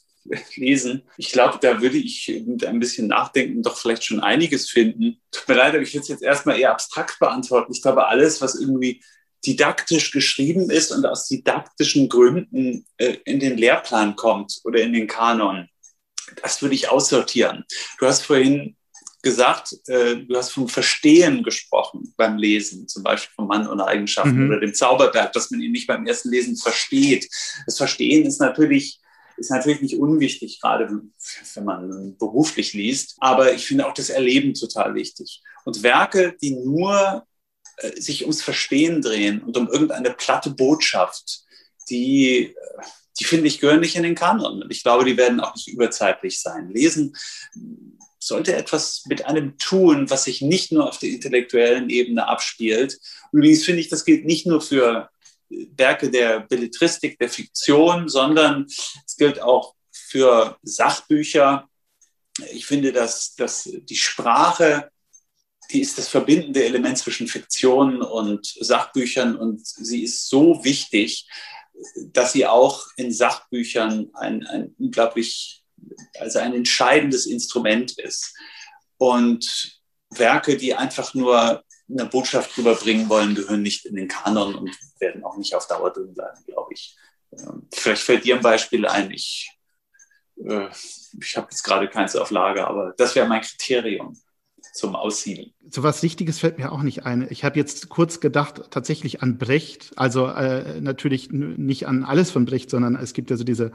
[0.55, 1.03] lesen.
[1.17, 5.21] Ich glaube, da würde ich mit ein bisschen Nachdenken doch vielleicht schon einiges finden.
[5.31, 7.71] Tut mir leid, aber ich will es jetzt erstmal eher abstrakt beantworten.
[7.73, 9.01] Ich glaube, alles, was irgendwie
[9.45, 15.07] didaktisch geschrieben ist und aus didaktischen Gründen äh, in den Lehrplan kommt oder in den
[15.07, 15.69] Kanon,
[16.41, 17.63] das würde ich aussortieren.
[17.99, 18.75] Du hast vorhin
[19.21, 24.45] gesagt, äh, du hast vom Verstehen gesprochen beim Lesen, zum Beispiel vom Mann ohne Eigenschaften
[24.45, 24.49] mhm.
[24.49, 27.29] oder dem Zauberberg, dass man ihn nicht beim ersten Lesen versteht.
[27.65, 28.99] Das Verstehen ist natürlich
[29.37, 33.15] ist natürlich nicht unwichtig, gerade wenn man beruflich liest.
[33.19, 35.41] Aber ich finde auch das Erleben total wichtig.
[35.63, 37.25] Und Werke, die nur
[37.77, 41.41] äh, sich ums Verstehen drehen und um irgendeine platte Botschaft,
[41.89, 42.55] die,
[43.19, 44.63] die finde ich, gehören nicht in den Kanon.
[44.63, 46.69] Und ich glaube, die werden auch nicht überzeitlich sein.
[46.69, 47.15] Lesen
[48.19, 52.99] sollte etwas mit einem tun, was sich nicht nur auf der intellektuellen Ebene abspielt.
[53.31, 55.09] Übrigens finde ich, das gilt nicht nur für
[55.49, 61.69] Werke der Belletristik, der Fiktion, sondern es gilt auch für Sachbücher.
[62.51, 64.91] Ich finde, dass, dass die Sprache,
[65.71, 71.27] die ist das verbindende Element zwischen Fiktion und Sachbüchern und sie ist so wichtig,
[71.97, 75.63] dass sie auch in Sachbüchern ein, ein unglaublich,
[76.19, 78.33] also ein entscheidendes Instrument ist.
[78.97, 79.79] Und
[80.09, 85.23] Werke, die einfach nur eine Botschaft rüberbringen wollen, gehören nicht in den Kanon und werden
[85.23, 86.97] auch nicht auf Dauer drin bleiben, glaube ich.
[87.31, 89.11] Ähm, vielleicht fällt dir ein Beispiel ein.
[89.11, 89.49] Ich,
[90.43, 90.67] äh,
[91.21, 94.17] ich habe jetzt gerade keins auf Lager, aber das wäre mein Kriterium
[94.73, 95.53] zum Aussiedeln.
[95.69, 97.27] So was Wichtiges fällt mir auch nicht ein.
[97.29, 99.91] Ich habe jetzt kurz gedacht, tatsächlich an Brecht.
[99.95, 103.71] Also äh, natürlich nicht an alles von Brecht, sondern es gibt ja so diese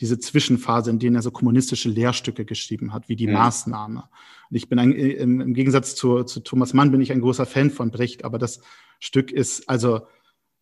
[0.00, 3.34] diese Zwischenphase, in denen er so kommunistische Lehrstücke geschrieben hat, wie die mhm.
[3.34, 4.04] Maßnahme.
[4.50, 7.46] Und ich bin ein, im, im Gegensatz zu, zu Thomas Mann bin ich ein großer
[7.46, 8.60] Fan von Brecht, aber das
[9.00, 10.02] Stück ist also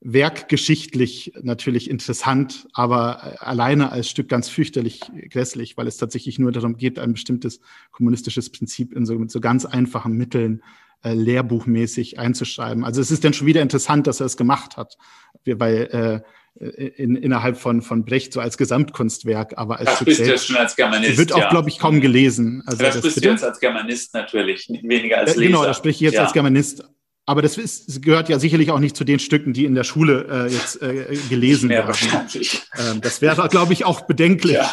[0.00, 6.76] werkgeschichtlich natürlich interessant, aber alleine als Stück ganz fürchterlich grässlich, weil es tatsächlich nur darum
[6.76, 7.60] geht, ein bestimmtes
[7.90, 10.62] kommunistisches Prinzip in so, mit so ganz einfachen Mitteln
[11.02, 12.84] äh, lehrbuchmäßig einzuschreiben.
[12.84, 14.96] Also es ist dann schon wieder interessant, dass er es gemacht hat,
[15.44, 16.20] weil äh,
[16.54, 20.76] in, innerhalb von, von Brecht so als Gesamtkunstwerk, aber als das bist du schon als
[20.76, 21.16] Germanist.
[21.16, 21.48] Wird auch, ja.
[21.48, 22.62] glaube ich, kaum gelesen.
[22.66, 23.28] Also das, das bist bitte?
[23.28, 25.46] du jetzt als Germanist natürlich, weniger als Leser.
[25.46, 26.24] Genau, das spreche ich jetzt ja.
[26.24, 26.84] als Germanist.
[27.26, 30.26] Aber das ist, gehört ja sicherlich auch nicht zu den Stücken, die in der Schule
[30.28, 31.86] äh, jetzt äh, gelesen werden.
[31.86, 32.62] Wahrscheinlich.
[32.76, 34.54] Ähm, das wäre, glaube ich, auch bedenklich.
[34.54, 34.68] Ja.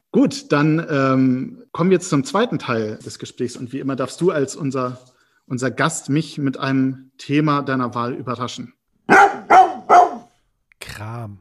[0.12, 3.56] Gut, dann ähm, kommen wir jetzt zum zweiten Teil des Gesprächs.
[3.56, 5.00] Und wie immer darfst du als unser,
[5.46, 8.74] unser Gast mich mit einem Thema deiner Wahl überraschen.
[10.92, 11.38] Kram.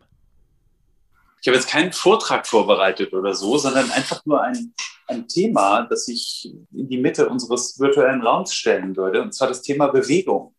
[1.41, 4.73] Ich habe jetzt keinen Vortrag vorbereitet oder so, sondern einfach nur ein,
[5.07, 9.61] ein Thema, das ich in die Mitte unseres virtuellen Raums stellen würde, und zwar das
[9.61, 10.53] Thema Bewegung.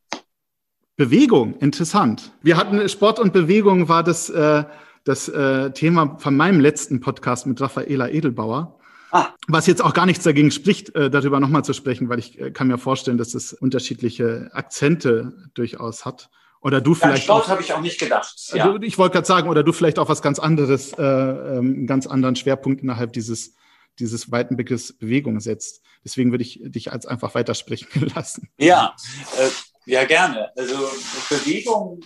[0.97, 2.33] Bewegung, interessant.
[2.43, 4.65] Wir hatten Sport und Bewegung war das, äh,
[5.05, 8.79] das äh, Thema von meinem letzten Podcast mit Raffaela Edelbauer.
[9.13, 9.29] Ah.
[9.47, 12.51] Was jetzt auch gar nichts dagegen spricht, äh, darüber nochmal zu sprechen, weil ich äh,
[12.51, 16.31] kann mir vorstellen, dass es unterschiedliche Akzente durchaus hat.
[16.63, 17.25] Oder du vielleicht.
[17.25, 18.35] Sport habe ich auch nicht gedacht.
[18.55, 18.75] Ja.
[18.81, 22.07] Ich wollte gerade sagen, oder du vielleicht auch was ganz anderes, äh, ähm, einen ganz
[22.07, 23.55] anderen Schwerpunkt innerhalb dieses,
[23.99, 25.83] dieses weiten Begriffs Bewegung setzt.
[26.05, 28.49] Deswegen würde ich dich als einfach weitersprechen lassen.
[28.59, 28.95] Ja,
[29.39, 29.49] äh,
[29.91, 30.53] ja, gerne.
[30.57, 30.89] Also
[31.29, 32.01] Bewegung,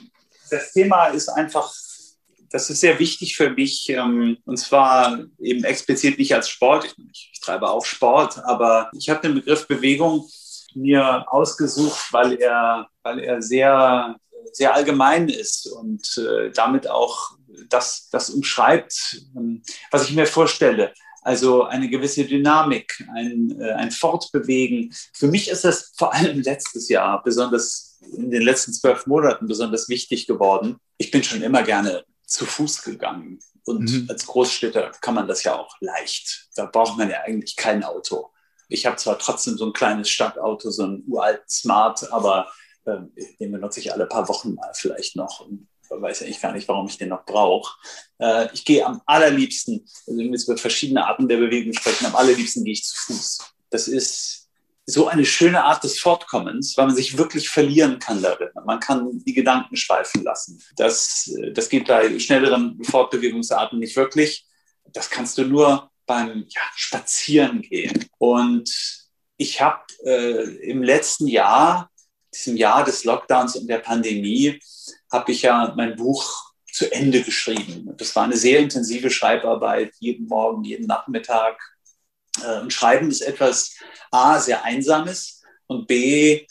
[0.50, 1.70] das Thema ist einfach,
[2.50, 3.90] das ist sehr wichtig für mich.
[3.90, 6.96] Ähm, und zwar eben explizit nicht als Sport.
[7.12, 10.26] Ich, ich treibe auch Sport, aber ich habe den Begriff Bewegung
[10.74, 14.16] mir ausgesucht, weil er, weil er sehr
[14.52, 17.36] sehr allgemein ist und äh, damit auch
[17.68, 20.92] das, das umschreibt, ähm, was ich mir vorstelle.
[21.22, 24.94] Also eine gewisse Dynamik, ein, äh, ein Fortbewegen.
[25.12, 29.88] Für mich ist das vor allem letztes Jahr, besonders in den letzten zwölf Monaten, besonders
[29.88, 30.76] wichtig geworden.
[30.98, 33.40] Ich bin schon immer gerne zu Fuß gegangen.
[33.64, 34.06] Und mhm.
[34.08, 36.48] als Großstädter kann man das ja auch leicht.
[36.54, 38.30] Da braucht man ja eigentlich kein Auto.
[38.68, 42.52] Ich habe zwar trotzdem so ein kleines Stadtauto, so ein uralten Smart, aber
[42.86, 46.86] den benutze ich alle paar Wochen mal vielleicht noch und weiß eigentlich gar nicht, warum
[46.86, 47.76] ich den noch brauche.
[48.18, 52.16] Äh, ich gehe am allerliebsten, also wenn wir über verschiedene Arten der Bewegung sprechen, am
[52.16, 53.38] allerliebsten gehe ich zu Fuß.
[53.70, 54.46] Das ist
[54.86, 58.50] so eine schöne Art des Fortkommens, weil man sich wirklich verlieren kann darin.
[58.64, 60.62] Man kann die Gedanken schweifen lassen.
[60.76, 64.46] Das, das geht bei schnelleren Fortbewegungsarten nicht wirklich.
[64.92, 68.08] Das kannst du nur beim ja, Spazierengehen.
[68.18, 68.70] Und
[69.36, 71.90] ich habe äh, im letzten Jahr,
[72.36, 74.60] diesem Jahr des Lockdowns und der Pandemie,
[75.10, 77.90] habe ich ja mein Buch zu Ende geschrieben.
[77.96, 81.58] Das war eine sehr intensive Schreibarbeit, jeden Morgen, jeden Nachmittag.
[82.44, 83.74] Äh, und Schreiben ist etwas
[84.10, 86.46] A, sehr Einsames und B,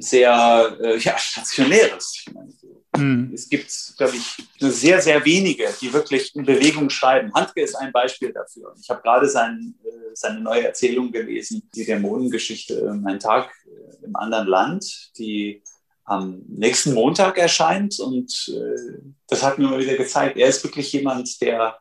[0.00, 2.24] sehr äh, ja, Stationäres.
[2.32, 2.52] Meine,
[2.96, 3.32] mhm.
[3.34, 7.32] Es gibt, glaube ich, nur sehr, sehr wenige, die wirklich in Bewegung schreiben.
[7.34, 8.74] Handke ist ein Beispiel dafür.
[8.80, 13.50] Ich habe gerade sein, äh, seine neue Erzählung gelesen, die Dämonengeschichte, Mein Tag
[13.90, 15.62] äh, im anderen Land, die
[16.04, 17.98] am nächsten Montag erscheint.
[18.00, 21.78] Und äh, das hat mir mal wieder gezeigt, er ist wirklich jemand, der,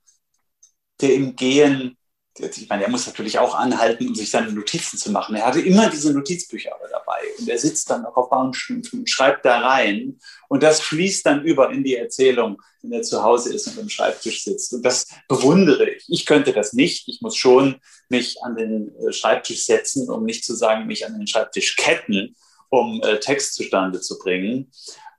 [1.01, 1.96] der im Gehen
[2.39, 5.35] ich meine, er muss natürlich auch anhalten, um sich seine Notizen zu machen.
[5.35, 9.09] Er hatte immer diese Notizbücher aber dabei und er sitzt dann auch auf Baumstümpfen und
[9.09, 13.53] schreibt da rein und das fließt dann über in die Erzählung, wenn er zu Hause
[13.53, 14.73] ist und am Schreibtisch sitzt.
[14.73, 16.05] Und das bewundere ich.
[16.07, 17.07] Ich könnte das nicht.
[17.07, 17.75] Ich muss schon
[18.09, 22.35] mich an den äh, Schreibtisch setzen, um nicht zu sagen, mich an den Schreibtisch ketten,
[22.69, 24.71] um äh, Text zustande zu bringen.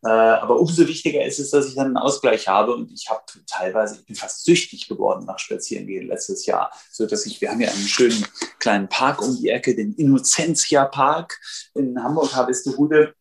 [0.04, 2.74] Äh, aber umso wichtiger ist es, dass ich dann einen Ausgleich habe.
[2.74, 7.26] Und ich habe teilweise, ich bin fast süchtig geworden nach Spazierengehen letztes Jahr, so dass
[7.26, 8.24] ich, wir haben ja einen schönen
[8.58, 11.40] kleinen Park um die Ecke, den Innocentia Park
[11.74, 13.14] in Hamburg, Harvestehude.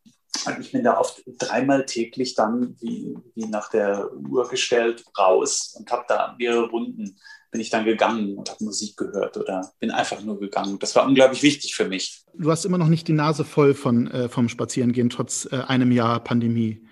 [0.46, 5.74] Und ich bin da oft dreimal täglich dann, wie, wie nach der Uhr gestellt, raus
[5.78, 7.18] und habe da mehrere Runden
[7.58, 10.78] bin ich dann gegangen und habe Musik gehört oder bin einfach nur gegangen.
[10.78, 12.22] Das war unglaublich wichtig für mich.
[12.36, 15.92] Du hast immer noch nicht die Nase voll von, äh, vom Spazierengehen, trotz äh, einem
[15.92, 16.87] Jahr Pandemie.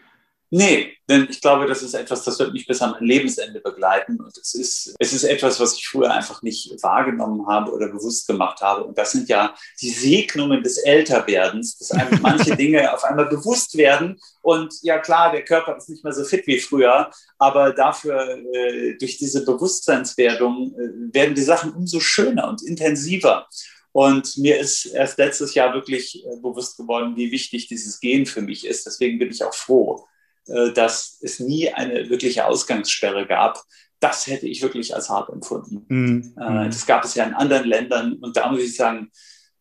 [0.51, 4.17] Nee, denn ich glaube, das ist etwas, das wird mich bis am Lebensende begleiten.
[4.19, 8.27] Und es ist, es ist etwas, was ich früher einfach nicht wahrgenommen habe oder bewusst
[8.27, 8.83] gemacht habe.
[8.83, 13.75] Und das sind ja die Segnungen des Älterwerdens, dass einem manche Dinge auf einmal bewusst
[13.75, 14.19] werden.
[14.41, 18.97] Und ja klar, der Körper ist nicht mehr so fit wie früher, aber dafür, äh,
[18.97, 23.47] durch diese Bewusstseinswerdung, äh, werden die Sachen umso schöner und intensiver.
[23.91, 28.41] Und mir ist erst letztes Jahr wirklich äh, bewusst geworden, wie wichtig dieses Gehen für
[28.41, 28.85] mich ist.
[28.85, 30.05] Deswegen bin ich auch froh,
[30.45, 33.63] dass es nie eine wirkliche Ausgangssperre gab.
[33.99, 35.85] Das hätte ich wirklich als hart empfunden.
[35.87, 36.35] Mhm.
[36.39, 39.09] Äh, das gab es ja in anderen Ländern und da muss ich sagen,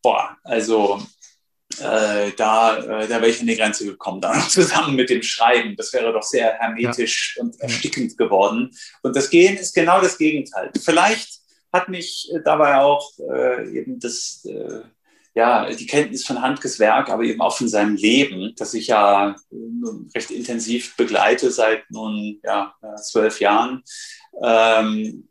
[0.03, 1.01] boah, also
[1.80, 5.76] äh, da, äh, da wäre ich an die Grenze gekommen, dann zusammen mit dem Schreiben.
[5.76, 7.43] Das wäre doch sehr hermetisch ja.
[7.43, 8.70] und erstickend geworden.
[9.03, 10.70] Und das Gehen ist genau das Gegenteil.
[10.82, 11.41] Vielleicht
[11.72, 14.82] hat mich dabei auch äh, eben das, äh,
[15.35, 19.35] ja, die Kenntnis von Handkes Werk, aber eben auch von seinem Leben, das ich ja
[20.14, 23.82] recht intensiv begleite seit nun ja, zwölf Jahren.
[24.43, 25.28] Ähm,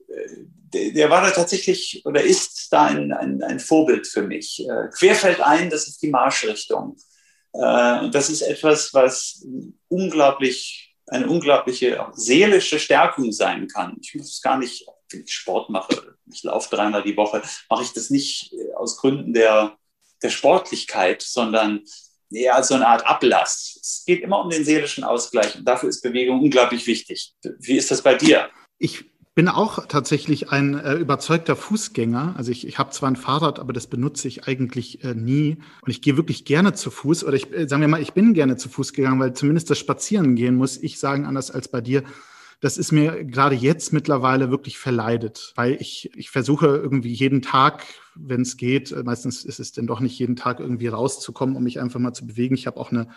[0.73, 4.65] der war da tatsächlich oder ist da ein, ein, ein Vorbild für mich.
[4.67, 6.97] Äh, querfällt ein, das ist die Marschrichtung.
[7.53, 9.45] Äh, das ist etwas, was
[9.87, 13.97] unglaublich, eine unglaubliche seelische Stärkung sein kann.
[14.01, 17.83] Ich muss es gar nicht, wenn ich Sport mache, ich laufe dreimal die Woche, mache
[17.83, 19.77] ich das nicht äh, aus Gründen der
[20.23, 21.81] der Sportlichkeit, sondern
[22.31, 23.77] eher als so eine Art Ablass.
[23.81, 27.33] Es geht immer um den seelischen Ausgleich und dafür ist Bewegung unglaublich wichtig.
[27.59, 28.49] Wie ist das bei dir?
[28.79, 29.05] Ich
[29.35, 32.35] bin auch tatsächlich ein äh, überzeugter Fußgänger.
[32.37, 35.57] Also ich, ich habe zwar ein Fahrrad, aber das benutze ich eigentlich äh, nie.
[35.81, 37.23] Und ich gehe wirklich gerne zu Fuß.
[37.23, 39.79] Oder ich äh, sagen wir mal, ich bin gerne zu Fuß gegangen, weil zumindest das
[39.79, 42.03] Spazierengehen, muss ich sagen, anders als bei dir,
[42.63, 47.83] das ist mir gerade jetzt mittlerweile wirklich verleidet, weil ich, ich versuche irgendwie jeden Tag,
[48.15, 51.63] wenn es geht, äh, meistens ist es denn doch nicht jeden Tag irgendwie rauszukommen, um
[51.63, 52.55] mich einfach mal zu bewegen.
[52.55, 53.09] Ich habe auch eine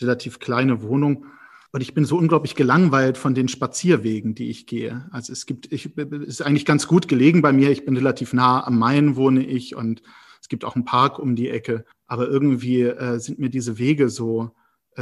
[0.00, 1.26] relativ kleine Wohnung.
[1.72, 5.08] Und ich bin so unglaublich gelangweilt von den Spazierwegen, die ich gehe.
[5.10, 7.72] Also es gibt, ich, ist eigentlich ganz gut gelegen bei mir.
[7.72, 10.02] Ich bin relativ nah am Main wohne ich und
[10.40, 11.84] es gibt auch einen Park um die Ecke.
[12.06, 14.52] Aber irgendwie äh, sind mir diese Wege so,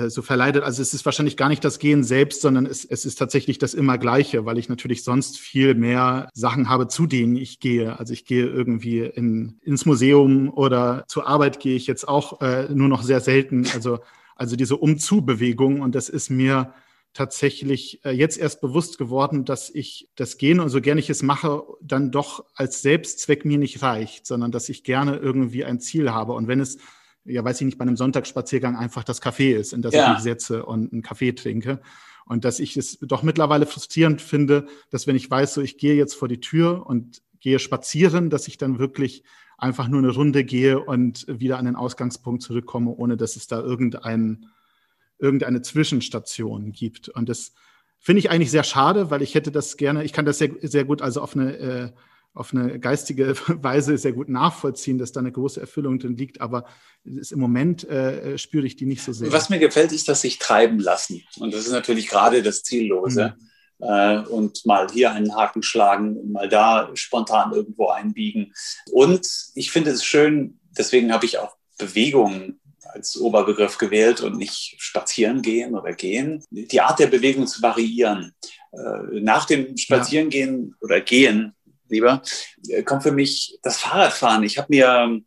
[0.09, 0.63] so verleidet.
[0.63, 3.75] Also es ist wahrscheinlich gar nicht das Gehen selbst, sondern es, es ist tatsächlich das
[3.75, 7.99] immer Gleiche, weil ich natürlich sonst viel mehr Sachen habe, zu denen ich gehe.
[7.99, 12.69] Also ich gehe irgendwie in, ins Museum oder zur Arbeit gehe ich jetzt auch äh,
[12.73, 13.67] nur noch sehr selten.
[13.75, 13.99] Also,
[14.37, 16.73] also diese Umzu-Bewegung und das ist mir
[17.13, 21.23] tatsächlich äh, jetzt erst bewusst geworden, dass ich das Gehen und so gerne ich es
[21.23, 26.11] mache, dann doch als Selbstzweck mir nicht reicht, sondern dass ich gerne irgendwie ein Ziel
[26.11, 26.33] habe.
[26.33, 26.79] Und wenn es
[27.25, 30.09] ja, weiß ich nicht, bei einem Sonntagsspaziergang einfach das Café ist, in das ja.
[30.09, 31.81] ich mich setze und einen Kaffee trinke.
[32.27, 35.97] Und dass ich es doch mittlerweile frustrierend finde, dass wenn ich weiß, so ich gehe
[35.97, 39.25] jetzt vor die Tür und gehe spazieren, dass ich dann wirklich
[39.59, 43.61] einfach nur eine Runde gehe und wieder an den Ausgangspunkt zurückkomme, ohne dass es da
[43.61, 44.47] irgendein
[45.19, 47.09] irgendeine Zwischenstation gibt.
[47.11, 47.53] Und das
[47.99, 50.85] finde ich eigentlich sehr schade, weil ich hätte das gerne, ich kann das sehr, sehr
[50.85, 51.91] gut also auf eine, äh,
[52.35, 56.65] auf eine geistige Weise sehr gut nachvollziehen, dass da eine große Erfüllung drin liegt, aber
[57.05, 59.33] im Moment äh, spüre ich die nicht so sehr.
[59.33, 61.23] Was mir gefällt, ist, dass sich treiben lassen.
[61.39, 63.35] Und das ist natürlich gerade das Ziellose.
[63.39, 63.51] Mhm
[63.81, 68.53] äh, und mal hier einen Haken schlagen mal da spontan irgendwo einbiegen.
[68.91, 72.61] Und ich finde es schön, deswegen habe ich auch Bewegung
[72.93, 78.35] als Oberbegriff gewählt und nicht spazieren gehen oder gehen, die Art der Bewegung zu variieren.
[78.73, 80.77] Äh, nach dem Spazierengehen ja.
[80.81, 81.55] oder Gehen
[81.91, 82.23] lieber,
[82.69, 84.43] äh, kommt für mich das Fahrradfahren.
[84.43, 85.21] Ich habe mir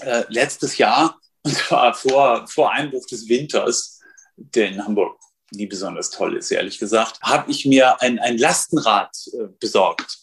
[0.00, 4.00] äh, letztes Jahr, und zwar vor, vor Einbruch des Winters,
[4.36, 5.18] der in Hamburg
[5.50, 10.18] nie besonders toll ist, ehrlich gesagt, habe ich mir ein, ein Lastenrad äh, besorgt.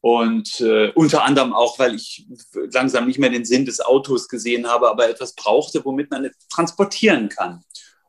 [0.00, 2.26] Und äh, unter anderem auch, weil ich
[2.72, 6.32] langsam nicht mehr den Sinn des Autos gesehen habe, aber etwas brauchte, womit man es
[6.48, 7.62] transportieren kann.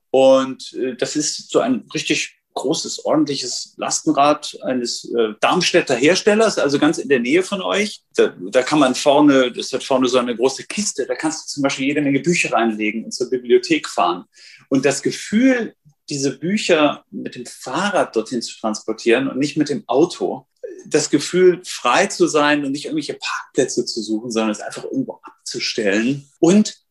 [0.09, 6.80] Und äh, das ist so ein richtig großes, ordentliches Lastenrad eines äh, Darmstädter Herstellers, also
[6.80, 8.04] ganz in der Nähe von euch.
[8.16, 11.54] Da, da kann man vorne, das hat vorne so eine große Kiste, da kannst du
[11.54, 14.26] zum Beispiel jede Menge Bücher reinlegen und zur Bibliothek fahren.
[14.70, 15.76] Und das Gefühl,
[16.10, 20.47] diese Bücher mit dem Fahrrad dorthin zu transportieren und nicht mit dem Auto,
[20.86, 25.20] das Gefühl, frei zu sein und nicht irgendwelche Parkplätze zu suchen, sondern es einfach irgendwo
[25.24, 26.30] abzustellen.
[26.39, 26.84] Und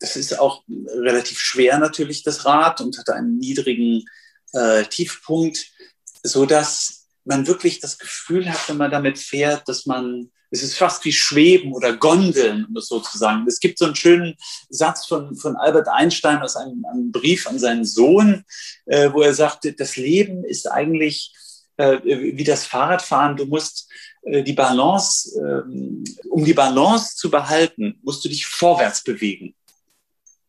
[0.00, 4.04] das ist auch relativ schwer natürlich, das Rad, und hat einen niedrigen
[4.56, 5.66] äh, Tiefpunkt,
[6.22, 10.78] so dass man wirklich das Gefühl hat, wenn man damit fährt, dass man es ist
[10.78, 13.44] fast wie Schweben oder Gondeln, um es so zu sagen.
[13.48, 14.36] Es gibt so einen schönen
[14.68, 18.44] Satz von, von Albert Einstein aus einem, einem Brief an seinen Sohn,
[18.86, 21.34] äh, wo er sagte, das Leben ist eigentlich
[21.76, 23.36] äh, wie das Fahrradfahren.
[23.36, 23.88] Du musst
[24.22, 29.54] äh, die Balance, ähm, um die Balance zu behalten, musst du dich vorwärts bewegen.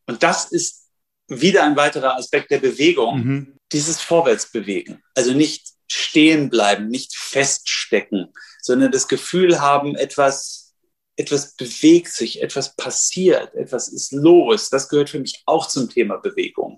[0.05, 0.85] Und das ist
[1.27, 3.56] wieder ein weiterer Aspekt der Bewegung, mhm.
[3.71, 5.03] Dieses Vorwärtsbewegen.
[5.15, 10.75] Also nicht stehen bleiben, nicht feststecken, sondern das Gefühl haben, etwas,
[11.15, 14.69] etwas bewegt sich, etwas passiert, etwas ist los.
[14.69, 16.77] Das gehört für mich auch zum Thema Bewegung.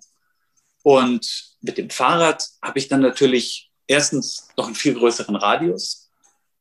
[0.84, 6.10] Und mit dem Fahrrad habe ich dann natürlich erstens noch einen viel größeren Radius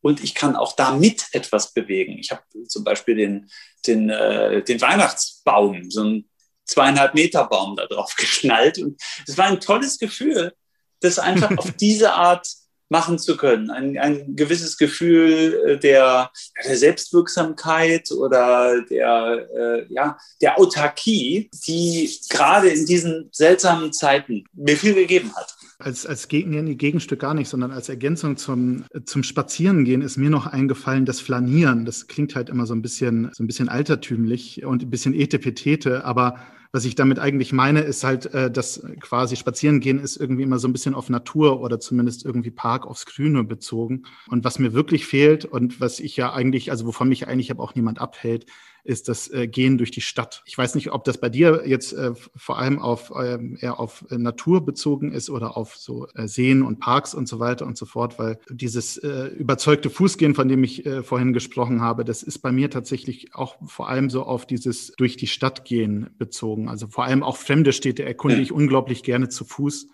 [0.00, 2.18] und ich kann auch damit etwas bewegen.
[2.18, 3.50] Ich habe zum Beispiel den,
[3.86, 6.27] den, äh, den Weihnachtsbaum, so einen
[6.68, 10.52] zweieinhalb Meter Baum da drauf geschnallt und es war ein tolles Gefühl,
[11.00, 12.46] das einfach auf diese Art
[12.88, 13.70] machen zu können.
[13.70, 16.30] Ein, ein gewisses Gefühl äh, der,
[16.64, 24.76] der Selbstwirksamkeit oder der, äh, ja, der Autarkie, die gerade in diesen seltsamen Zeiten mir
[24.76, 25.54] viel gegeben hat.
[25.80, 31.04] Als, als Gegenstück gar nicht, sondern als Ergänzung zum, zum Spazierengehen ist mir noch eingefallen,
[31.04, 31.84] das Flanieren.
[31.84, 36.04] Das klingt halt immer so ein bisschen, so ein bisschen altertümlich und ein bisschen etepetete,
[36.04, 36.40] aber
[36.70, 40.68] was ich damit eigentlich meine, ist halt, äh, dass quasi Spazierengehen ist irgendwie immer so
[40.68, 44.04] ein bisschen auf Natur oder zumindest irgendwie Park aufs Grüne bezogen.
[44.28, 47.62] Und was mir wirklich fehlt und was ich ja eigentlich, also wovon mich eigentlich aber
[47.62, 48.46] auch niemand abhält,
[48.84, 50.42] ist das äh, Gehen durch die Stadt.
[50.46, 54.04] Ich weiß nicht, ob das bei dir jetzt äh, vor allem auf ähm, eher auf
[54.10, 57.76] äh, Natur bezogen ist oder auf so äh, Seen und Parks und so weiter und
[57.76, 62.22] so fort, weil dieses äh, überzeugte Fußgehen, von dem ich äh, vorhin gesprochen habe, das
[62.22, 66.68] ist bei mir tatsächlich auch vor allem so auf dieses durch die Stadt gehen bezogen.
[66.68, 69.88] Also vor allem auch fremde Städte erkunde ich unglaublich gerne zu Fuß.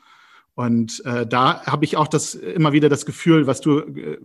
[0.54, 4.18] Und äh, da habe ich auch das immer wieder das Gefühl, was du äh, äh,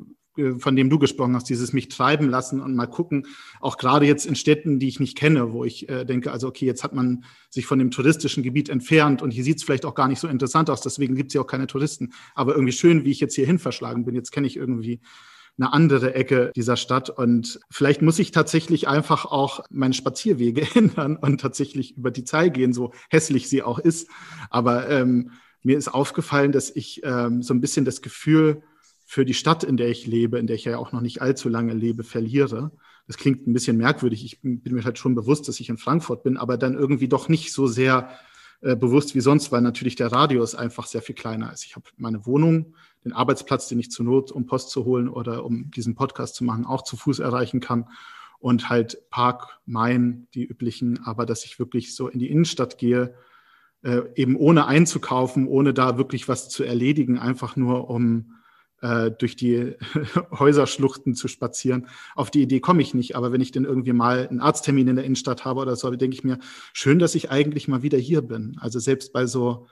[0.58, 3.28] von dem du gesprochen hast, dieses mich treiben lassen und mal gucken,
[3.60, 6.66] auch gerade jetzt in Städten, die ich nicht kenne, wo ich äh, denke, also okay,
[6.66, 9.96] jetzt hat man sich von dem touristischen Gebiet entfernt und hier sieht es vielleicht auch
[9.96, 12.14] gar nicht so interessant aus, deswegen gibt es ja auch keine Touristen.
[12.36, 14.16] Aber irgendwie schön, wie ich jetzt hierhin verschlagen bin.
[14.16, 15.02] Jetzt kenne ich irgendwie
[15.60, 17.10] eine andere Ecke dieser Stadt.
[17.10, 22.54] Und vielleicht muss ich tatsächlich einfach auch meine Spazierwege ändern und tatsächlich über die Zeit
[22.54, 24.10] gehen, so hässlich sie auch ist.
[24.50, 25.32] Aber ähm,
[25.62, 28.64] mir ist aufgefallen, dass ich ähm, so ein bisschen das Gefühl
[29.10, 31.50] für die Stadt, in der ich lebe, in der ich ja auch noch nicht allzu
[31.50, 32.70] lange lebe, verliere.
[33.08, 34.24] Das klingt ein bisschen merkwürdig.
[34.24, 37.28] Ich bin mir halt schon bewusst, dass ich in Frankfurt bin, aber dann irgendwie doch
[37.28, 38.12] nicht so sehr
[38.62, 41.66] äh, bewusst wie sonst, weil natürlich der Radius einfach sehr viel kleiner ist.
[41.66, 45.44] Ich habe meine Wohnung, den Arbeitsplatz, den ich zur Not, um Post zu holen oder
[45.44, 47.90] um diesen Podcast zu machen, auch zu Fuß erreichen kann.
[48.38, 53.16] Und halt Park, Main, die üblichen, aber dass ich wirklich so in die Innenstadt gehe,
[53.82, 58.36] äh, eben ohne einzukaufen, ohne da wirklich was zu erledigen, einfach nur um
[58.82, 59.76] äh, durch die
[60.32, 61.88] Häuserschluchten zu spazieren.
[62.16, 64.96] Auf die Idee komme ich nicht, aber wenn ich denn irgendwie mal einen Arzttermin in
[64.96, 66.40] der Innenstadt habe oder so, denke ich mir,
[66.74, 68.58] schön, dass ich eigentlich mal wieder hier bin.
[68.60, 69.68] Also selbst bei so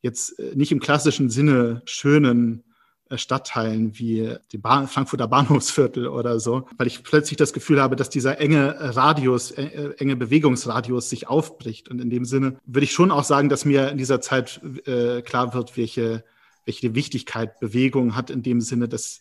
[0.00, 2.64] jetzt äh, nicht im klassischen Sinne schönen
[3.08, 7.96] äh, Stadtteilen wie die Bahn, Frankfurter Bahnhofsviertel oder so, weil ich plötzlich das Gefühl habe,
[7.96, 11.88] dass dieser enge Radius, äh, enge Bewegungsradius sich aufbricht.
[11.88, 15.22] Und in dem Sinne würde ich schon auch sagen, dass mir in dieser Zeit äh,
[15.22, 16.24] klar wird, welche,
[16.64, 19.20] welche Wichtigkeit Bewegung hat, in dem Sinne, dass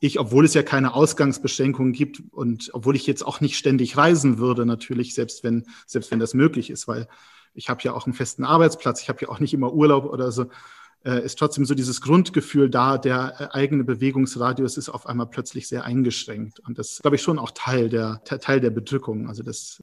[0.00, 4.38] ich, obwohl es ja keine Ausgangsbeschränkungen gibt und obwohl ich jetzt auch nicht ständig reisen
[4.38, 7.08] würde, natürlich, selbst wenn, selbst wenn das möglich ist, weil
[7.54, 10.32] ich habe ja auch einen festen Arbeitsplatz, ich habe ja auch nicht immer Urlaub oder
[10.32, 10.46] so,
[11.04, 15.68] äh, ist trotzdem so dieses Grundgefühl da, der äh, eigene Bewegungsradius ist auf einmal plötzlich
[15.68, 16.60] sehr eingeschränkt.
[16.60, 19.28] Und das glaube ich schon auch Teil der, Teil der Bedrückung.
[19.28, 19.82] Also das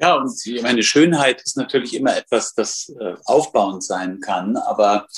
[0.00, 0.30] ja, und
[0.62, 5.08] meine Schönheit ist natürlich immer etwas, das äh, aufbauend sein kann, aber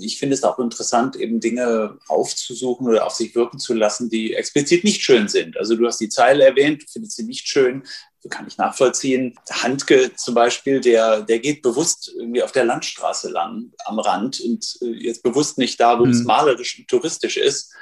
[0.00, 4.34] ich finde es auch interessant, eben Dinge aufzusuchen oder auf sich wirken zu lassen, die
[4.34, 5.56] explizit nicht schön sind.
[5.56, 7.84] Also du hast die Zeile erwähnt, du findest sie nicht schön,
[8.28, 9.34] kann ich nachvollziehen.
[9.50, 14.78] Handke zum Beispiel, der, der geht bewusst irgendwie auf der Landstraße lang am Rand und
[14.82, 16.10] äh, jetzt bewusst nicht da, wo mhm.
[16.10, 17.72] es malerisch und touristisch ist.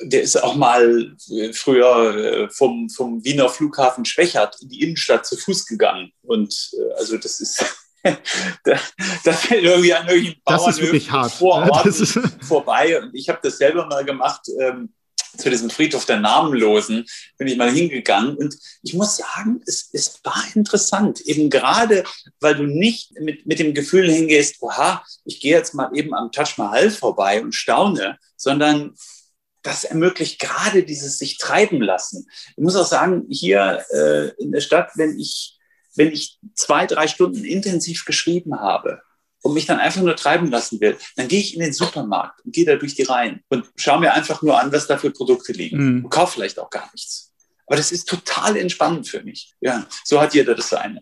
[0.00, 1.14] Äh, der ist auch mal
[1.52, 6.10] früher vom, vom Wiener Flughafen Schwächert in die Innenstadt zu Fuß gegangen.
[6.22, 7.85] Und also das ist
[8.64, 8.78] da,
[9.24, 10.06] da fällt irgendwie an
[10.44, 11.32] Das wirklich hart.
[11.32, 11.94] Vor Ort
[12.40, 13.00] vorbei.
[13.00, 14.42] Und ich habe das selber mal gemacht.
[14.60, 14.90] Ähm,
[15.36, 17.06] zu diesem Friedhof der Namenlosen
[17.38, 22.04] bin ich mal hingegangen und ich muss sagen, es, es war interessant, eben gerade,
[22.40, 26.32] weil du nicht mit, mit dem Gefühl hingehst, oha, ich gehe jetzt mal eben am
[26.32, 28.94] Taj Mahal vorbei und staune, sondern
[29.62, 32.26] das ermöglicht gerade dieses sich treiben lassen.
[32.56, 35.55] Ich muss auch sagen, hier äh, in der Stadt, wenn ich
[35.96, 39.00] wenn ich zwei, drei Stunden intensiv geschrieben habe
[39.42, 42.54] und mich dann einfach nur treiben lassen will, dann gehe ich in den Supermarkt und
[42.54, 45.52] gehe da durch die Reihen und schaue mir einfach nur an, was da für Produkte
[45.52, 46.04] liegen mhm.
[46.04, 47.32] und kaufe vielleicht auch gar nichts.
[47.66, 49.54] Aber das ist total entspannend für mich.
[49.60, 51.00] Ja, so hat jeder das seine.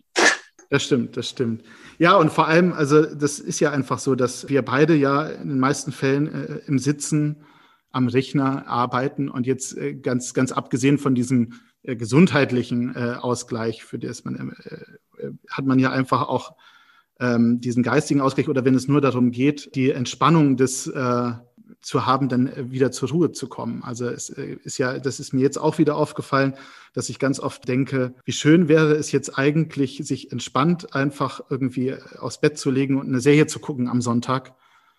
[0.69, 1.63] Das stimmt, das stimmt.
[1.99, 5.49] Ja, und vor allem, also das ist ja einfach so, dass wir beide ja in
[5.49, 7.45] den meisten Fällen äh, im Sitzen
[7.91, 11.53] am Rechner arbeiten und jetzt äh, ganz, ganz abgesehen von diesem
[11.85, 16.55] äh, gesundheitlichen äh, Ausgleich, für das man äh, hat man ja einfach auch
[17.19, 21.31] ähm, diesen geistigen Ausgleich oder wenn es nur darum geht, die Entspannung des äh,
[21.81, 23.83] zu haben, dann wieder zur Ruhe zu kommen.
[23.83, 26.55] Also es ist ja, das ist mir jetzt auch wieder aufgefallen,
[26.93, 31.95] dass ich ganz oft denke, wie schön wäre es jetzt eigentlich, sich entspannt einfach irgendwie
[32.19, 34.53] aufs Bett zu legen und eine Serie zu gucken am Sonntag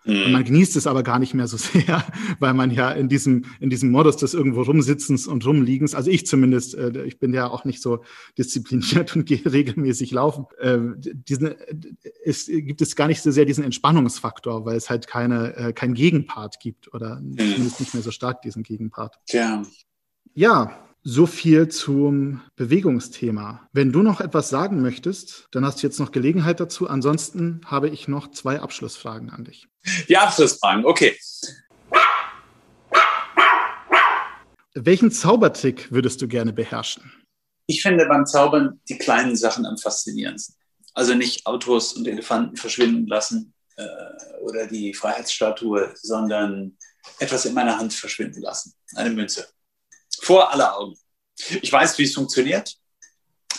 [0.06, 0.46] und man mhm.
[0.46, 2.04] genießt es aber gar nicht mehr so sehr,
[2.38, 6.26] weil man ja in diesem, in diesem Modus des irgendwo rumsitzens und rumliegens, also ich
[6.26, 8.04] zumindest, äh, ich bin ja auch nicht so
[8.38, 11.54] diszipliniert und gehe regelmäßig laufen, äh, diesen,
[12.24, 15.94] es gibt es gar nicht so sehr diesen Entspannungsfaktor, weil es halt keine, äh, kein
[15.94, 17.36] Gegenpart gibt oder mhm.
[17.36, 19.16] zumindest nicht mehr so stark diesen Gegenpart.
[19.28, 19.62] Ja.
[20.34, 23.68] Ja, so viel zum Bewegungsthema.
[23.72, 26.88] Wenn du noch etwas sagen möchtest, dann hast du jetzt noch Gelegenheit dazu.
[26.88, 29.68] Ansonsten habe ich noch zwei Abschlussfragen an dich.
[30.08, 31.16] Die Abschlussfragen, okay.
[34.74, 37.12] Welchen Zaubertrick würdest du gerne beherrschen?
[37.68, 40.56] Ich finde beim Zaubern die kleinen Sachen am faszinierendsten.
[40.92, 43.86] Also nicht Autos und Elefanten verschwinden lassen äh,
[44.42, 46.76] oder die Freiheitsstatue, sondern
[47.20, 48.74] etwas in meiner Hand verschwinden lassen.
[48.96, 49.46] Eine Münze.
[50.22, 50.96] Vor aller Augen.
[51.62, 52.76] Ich weiß, wie es funktioniert.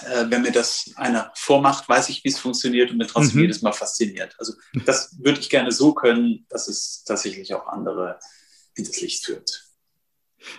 [0.06, 3.42] Äh, wenn mir das einer vormacht, weiß ich, wie es funktioniert und bin trotzdem mhm.
[3.44, 4.36] jedes Mal fasziniert.
[4.38, 4.54] Also
[4.86, 8.20] das würde ich gerne so können, dass es tatsächlich auch andere
[8.76, 9.67] hinters Licht führt.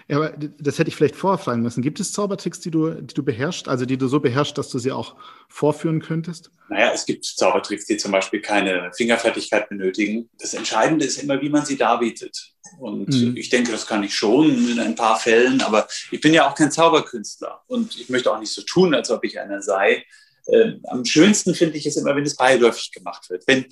[0.08, 1.82] Ja, aber das hätte ich vielleicht vorher fragen müssen.
[1.82, 4.78] Gibt es Zaubertricks, die du, die du beherrschst, also die du so beherrschst, dass du
[4.78, 5.16] sie auch
[5.48, 6.50] vorführen könntest?
[6.68, 10.28] Naja, es gibt Zaubertricks, die zum Beispiel keine Fingerfertigkeit benötigen.
[10.38, 12.54] Das Entscheidende ist immer, wie man sie darbietet.
[12.78, 13.36] Und mhm.
[13.36, 16.54] ich denke, das kann ich schon in ein paar Fällen, aber ich bin ja auch
[16.54, 20.04] kein Zauberkünstler und ich möchte auch nicht so tun, als ob ich einer sei.
[20.46, 23.44] Äh, am schönsten finde ich es immer, wenn es beiläufig gemacht wird.
[23.46, 23.66] Wenn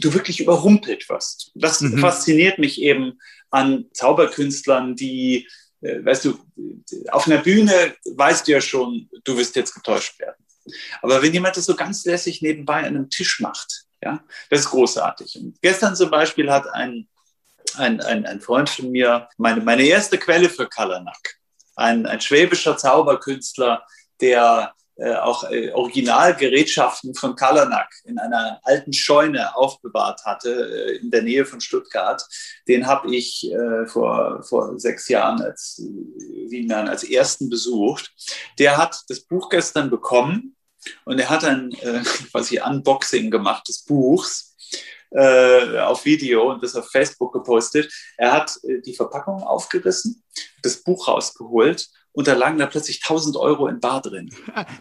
[0.00, 1.50] du wirklich überrumpelt wirst.
[1.54, 1.98] Das mhm.
[1.98, 3.18] fasziniert mich eben
[3.50, 5.48] an Zauberkünstlern, die,
[5.80, 6.38] äh, weißt du,
[7.10, 10.44] auf einer Bühne weißt du ja schon, du wirst jetzt getäuscht werden.
[11.02, 14.70] Aber wenn jemand das so ganz lässig nebenbei an einem Tisch macht, ja, das ist
[14.70, 15.36] großartig.
[15.36, 17.08] Und gestern zum Beispiel hat ein,
[17.76, 21.38] ein, ein, ein Freund von mir meine, meine erste Quelle für Kalanak,
[21.76, 23.86] ein, ein schwäbischer Zauberkünstler,
[24.20, 24.74] der
[25.04, 31.44] auch äh, Originalgerätschaften von Kalanak in einer alten Scheune aufbewahrt hatte äh, in der Nähe
[31.44, 32.26] von Stuttgart.
[32.66, 38.12] Den habe ich äh, vor, vor sechs Jahren als sieben als ersten besucht.
[38.58, 40.56] Der hat das Buch gestern bekommen
[41.04, 42.00] und er hat ein äh,
[42.32, 44.56] quasi Unboxing gemacht des Buchs
[45.10, 47.92] äh, auf Video und das auf Facebook gepostet.
[48.16, 50.22] Er hat äh, die Verpackung aufgerissen,
[50.62, 54.34] das Buch rausgeholt und da lagen da plötzlich 1000 Euro in Bar drin.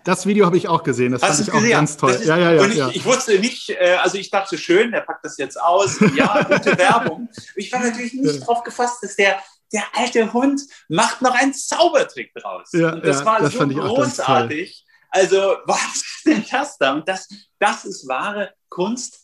[0.05, 1.73] Das Video habe ich auch gesehen, das Hast fand ich gesehen?
[1.73, 2.11] auch ganz toll.
[2.11, 2.89] Ist, ja, ja, ja, und ich, ja.
[2.93, 6.77] ich wusste nicht, äh, also ich dachte schön, der packt das jetzt aus, ja, gute
[6.77, 7.27] Werbung.
[7.57, 9.37] Ich war natürlich nicht drauf gefasst, dass der
[9.73, 12.69] der alte Hund macht noch einen Zaubertrick draus.
[12.71, 14.85] Ja, und das ja, war das so großartig.
[15.09, 16.93] Also, was ist denn das da?
[16.93, 17.27] Und das,
[17.59, 19.19] das ist wahre Kunst,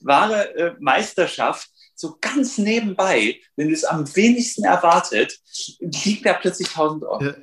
[0.00, 1.68] wahre äh, Meisterschaft.
[1.94, 5.38] So ganz nebenbei, wenn du es am wenigsten erwartet,
[5.78, 7.22] liegt da plötzlich 1000 Euro.
[7.22, 7.34] Ja,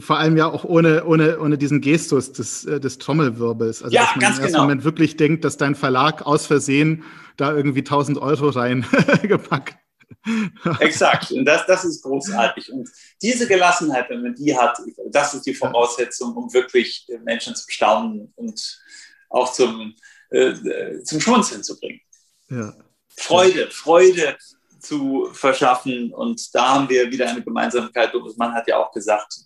[0.00, 3.82] vor allem ja auch ohne, ohne, ohne diesen Gestus des, äh, des Trommelwirbels.
[3.82, 4.62] Also, Ja, dass man ganz im ersten genau.
[4.64, 7.04] Moment wirklich denkt, dass dein Verlag aus Versehen
[7.36, 9.76] da irgendwie 1000 Euro reingepackt.
[10.80, 11.30] Exakt.
[11.30, 12.72] Und das, das ist großartig.
[12.72, 12.88] Und
[13.22, 14.78] diese Gelassenheit, wenn man die hat,
[15.10, 18.80] das ist die Voraussetzung, um wirklich äh, Menschen zum Staunen und
[19.28, 19.94] auch zum,
[20.30, 22.00] äh, zum Schmunzeln zu bringen.
[22.48, 22.74] Ja.
[23.16, 24.36] Freude, Freude
[24.80, 26.12] zu verschaffen.
[26.12, 28.12] Und da haben wir wieder eine Gemeinsamkeit.
[28.12, 29.40] Thomas Mann hat ja auch gesagt,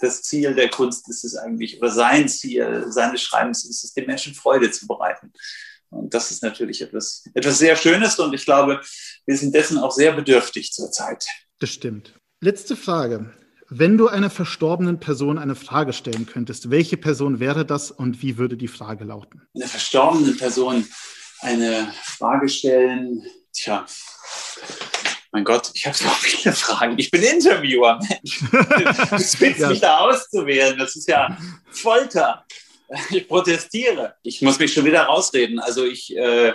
[0.00, 4.06] das Ziel der Kunst ist es eigentlich, oder sein Ziel seines Schreibens ist es, den
[4.06, 5.32] Menschen Freude zu bereiten.
[5.90, 8.80] Und das ist natürlich etwas, etwas sehr Schönes und ich glaube,
[9.26, 11.26] wir sind dessen auch sehr bedürftig zurzeit.
[11.58, 12.14] Das stimmt.
[12.40, 13.34] Letzte Frage.
[13.68, 18.36] Wenn du einer verstorbenen Person eine Frage stellen könntest, welche Person wäre das und wie
[18.36, 19.42] würde die Frage lauten?
[19.54, 20.86] Einer verstorbenen Person
[21.40, 23.86] eine Frage stellen, tja,
[25.32, 26.98] mein Gott, ich habe so viele Fragen.
[26.98, 28.40] Ich bin Interviewer, Mensch.
[28.50, 29.68] Du Ja.
[29.68, 30.78] mich da auszuwählen.
[30.78, 31.36] Das ist ja
[31.70, 32.44] Folter.
[33.10, 34.16] Ich protestiere.
[34.22, 35.60] Ich muss mich schon wieder rausreden.
[35.60, 36.52] Also ich, äh,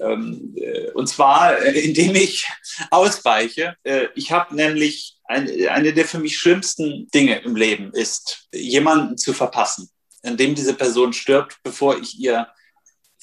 [0.00, 2.48] ähm, äh, und zwar, äh, indem ich
[2.90, 3.76] ausweiche.
[3.82, 9.18] Äh, ich habe nämlich ein, eine der für mich schlimmsten Dinge im Leben ist, jemanden
[9.18, 9.90] zu verpassen,
[10.22, 12.48] an dem diese Person stirbt, bevor ich ihr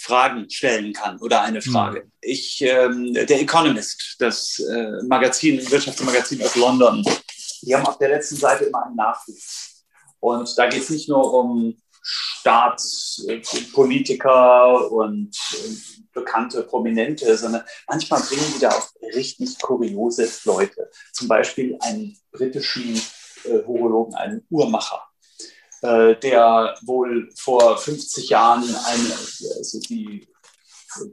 [0.04, 2.12] Fragen stellen kann oder eine Frage.
[2.20, 7.06] Ich, ähm, der Economist, das äh, Magazin, Wirtschaftsmagazin aus London,
[7.62, 9.70] die haben auf der letzten Seite immer einen Nachruf.
[10.20, 15.70] Und da geht es nicht nur um Staatspolitiker und äh,
[16.12, 20.92] bekannte Prominente, sondern manchmal bringen die da auch richtig kuriose Leute.
[21.14, 23.02] Zum Beispiel einen britischen
[23.46, 25.02] äh, Horologen, einen Uhrmacher
[25.84, 29.14] äh, der wohl vor 50 Jahren eine,
[29.58, 30.26] also die,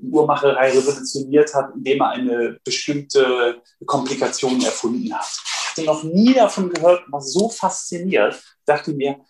[0.00, 5.26] die Uhrmacherei revolutioniert hat, indem er eine bestimmte Komplikation erfunden hat.
[5.26, 9.20] Ich hatte noch nie davon gehört, war so fasziniert, dachte mir,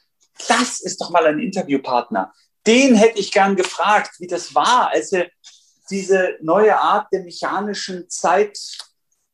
[0.47, 2.32] das ist doch mal ein Interviewpartner.
[2.66, 5.28] Den hätte ich gern gefragt, wie das war, als er
[5.88, 8.59] diese neue Art der mechanischen Zeit,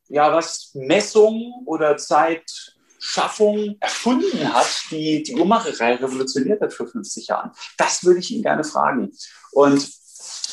[0.09, 1.97] ja, was Messung oder
[3.07, 7.53] Zeitschaffung erfunden hat, die die Uhrmacherei revolutioniert hat vor 50 Jahren.
[7.79, 9.13] Das würde ich ihn gerne fragen.
[9.53, 9.89] Und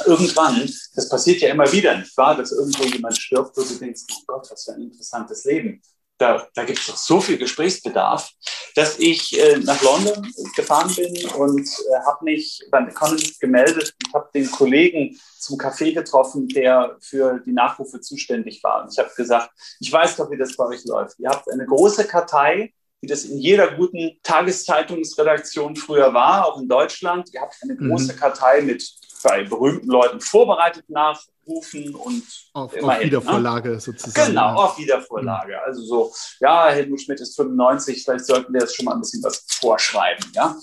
[0.06, 4.01] irgendwann, das passiert ja immer wieder, nicht wahr, dass irgendwo jemand stirbt, wo du denkst,
[4.12, 5.82] oh Gott, was für ein interessantes Leben.
[6.20, 8.32] Da, da gibt es doch so viel Gesprächsbedarf,
[8.76, 14.14] dass ich äh, nach London gefahren bin und äh, habe mich beim Economist gemeldet und
[14.14, 18.84] habe den Kollegen zum Café getroffen, der für die Nachrufe zuständig war.
[18.84, 21.20] Und ich habe gesagt, ich weiß doch, wie das bei euch läuft.
[21.20, 26.70] Ihr habt eine große Kartei, wie das in jeder guten Tageszeitungsredaktion früher war, auch in
[26.70, 27.30] Deutschland.
[27.34, 28.18] Ihr habt eine große Mhm.
[28.18, 28.84] Kartei mit
[29.24, 33.80] bei berühmten Leuten vorbereitet nachrufen und Auf, auf immerhin, Wiedervorlage ne?
[33.80, 34.28] sozusagen.
[34.28, 35.61] Genau, auf Wiedervorlage.
[35.63, 39.24] Also so, ja, Helmut Schmidt ist 95, vielleicht sollten wir jetzt schon mal ein bisschen
[39.24, 40.32] was vorschreiben.
[40.34, 40.55] Ja?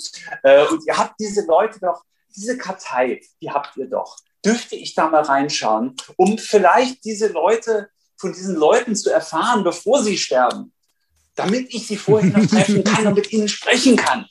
[0.42, 2.02] Äh, Und ihr habt diese Leute doch,
[2.36, 4.16] diese Kartei, die habt ihr doch.
[4.44, 10.02] Dürfte ich da mal reinschauen, um vielleicht diese Leute, von diesen Leuten zu erfahren, bevor
[10.02, 10.72] sie sterben,
[11.34, 14.26] damit ich sie vorher noch treffen kann und mit ihnen sprechen kann.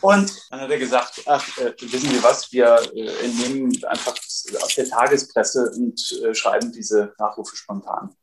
[0.00, 4.14] Und dann hat er gesagt, ach, äh, wissen Sie was, wir äh, entnehmen einfach
[4.60, 8.14] aus der Tagespresse und äh, schreiben diese Nachrufe spontan.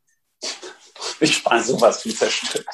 [1.20, 2.66] Ich war sowas wie zerstört.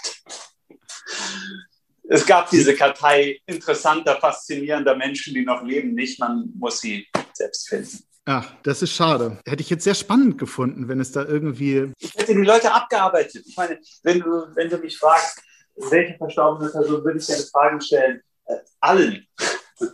[2.09, 6.21] Es gab diese Kartei interessanter, faszinierender Menschen, die noch leben, nicht.
[6.21, 8.05] Man muss sie selbst finden.
[8.25, 9.39] Ach, das ist schade.
[9.47, 11.93] Hätte ich jetzt sehr spannend gefunden, wenn es da irgendwie.
[11.99, 13.45] Ich hätte die Leute abgearbeitet.
[13.47, 15.41] Ich meine, wenn du, wenn du mich fragst,
[15.77, 18.23] welche verstorbene Person würde ich gerne Fragen stellen?
[18.81, 19.27] Allen.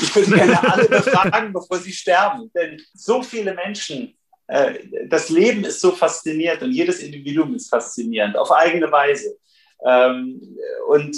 [0.00, 2.50] Ich würde gerne alle befragen, bevor sie sterben.
[2.56, 8.36] Denn so viele Menschen, äh, das Leben ist so faszinierend und jedes Individuum ist faszinierend
[8.36, 9.38] auf eigene Weise.
[9.86, 10.56] Ähm,
[10.88, 11.16] und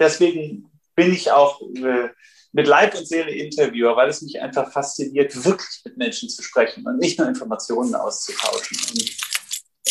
[0.00, 2.08] deswegen bin ich auch äh,
[2.52, 6.86] mit Leib und Seele Interviewer, weil es mich einfach fasziniert, wirklich mit Menschen zu sprechen
[6.86, 8.78] und nicht nur Informationen auszutauschen.
[8.90, 9.27] Und,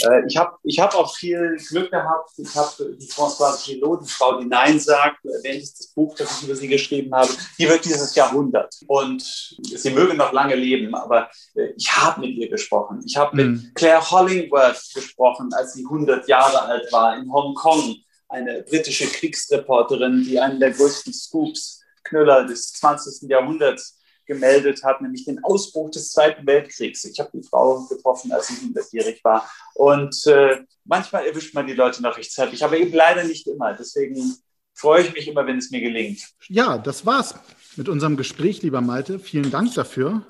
[0.06, 2.32] äh, ich habe ich hab auch viel Glück gehabt.
[2.38, 6.38] Ich habe die Françoise Gillot, die Frau, die Nein sagt, du erwähntest das Buch, das
[6.38, 8.74] ich über sie geschrieben habe, die wird dieses Jahrhundert.
[8.88, 9.22] Und
[9.64, 13.02] sie möge noch lange leben, aber äh, ich habe mit ihr gesprochen.
[13.06, 13.72] Ich habe mit Mhm.
[13.76, 17.95] Claire Hollingworth gesprochen, als sie 100 Jahre alt war in Hongkong.
[18.30, 23.30] Eine britische Kriegsreporterin, die einen der größten Scoops, Knüller des 20.
[23.30, 23.97] Jahrhunderts
[24.28, 27.04] gemeldet hat, nämlich den Ausbruch des Zweiten Weltkriegs.
[27.06, 29.49] Ich habe die Frau getroffen, als ich hundertjährig war.
[29.74, 33.74] Und äh, manchmal erwischt man die Leute noch rechtzeitig, aber eben leider nicht immer.
[33.74, 34.36] Deswegen
[34.74, 36.22] freue ich mich immer, wenn es mir gelingt.
[36.48, 37.36] Ja, das war's
[37.76, 39.20] mit unserem Gespräch, lieber Malte.
[39.20, 40.26] Vielen Dank dafür.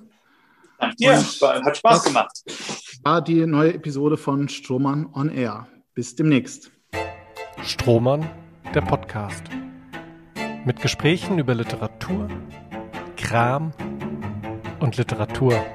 [0.80, 2.32] Danke dir, hat Spaß gemacht.
[3.04, 5.68] War die neue Episode von Strohmann on Air.
[5.94, 6.72] Bis demnächst.
[7.64, 8.30] Strohmann,
[8.76, 9.44] der Podcast.
[10.66, 12.28] Mit Gesprächen über Literatur,
[13.16, 13.74] Kram
[14.80, 15.66] und Literatur.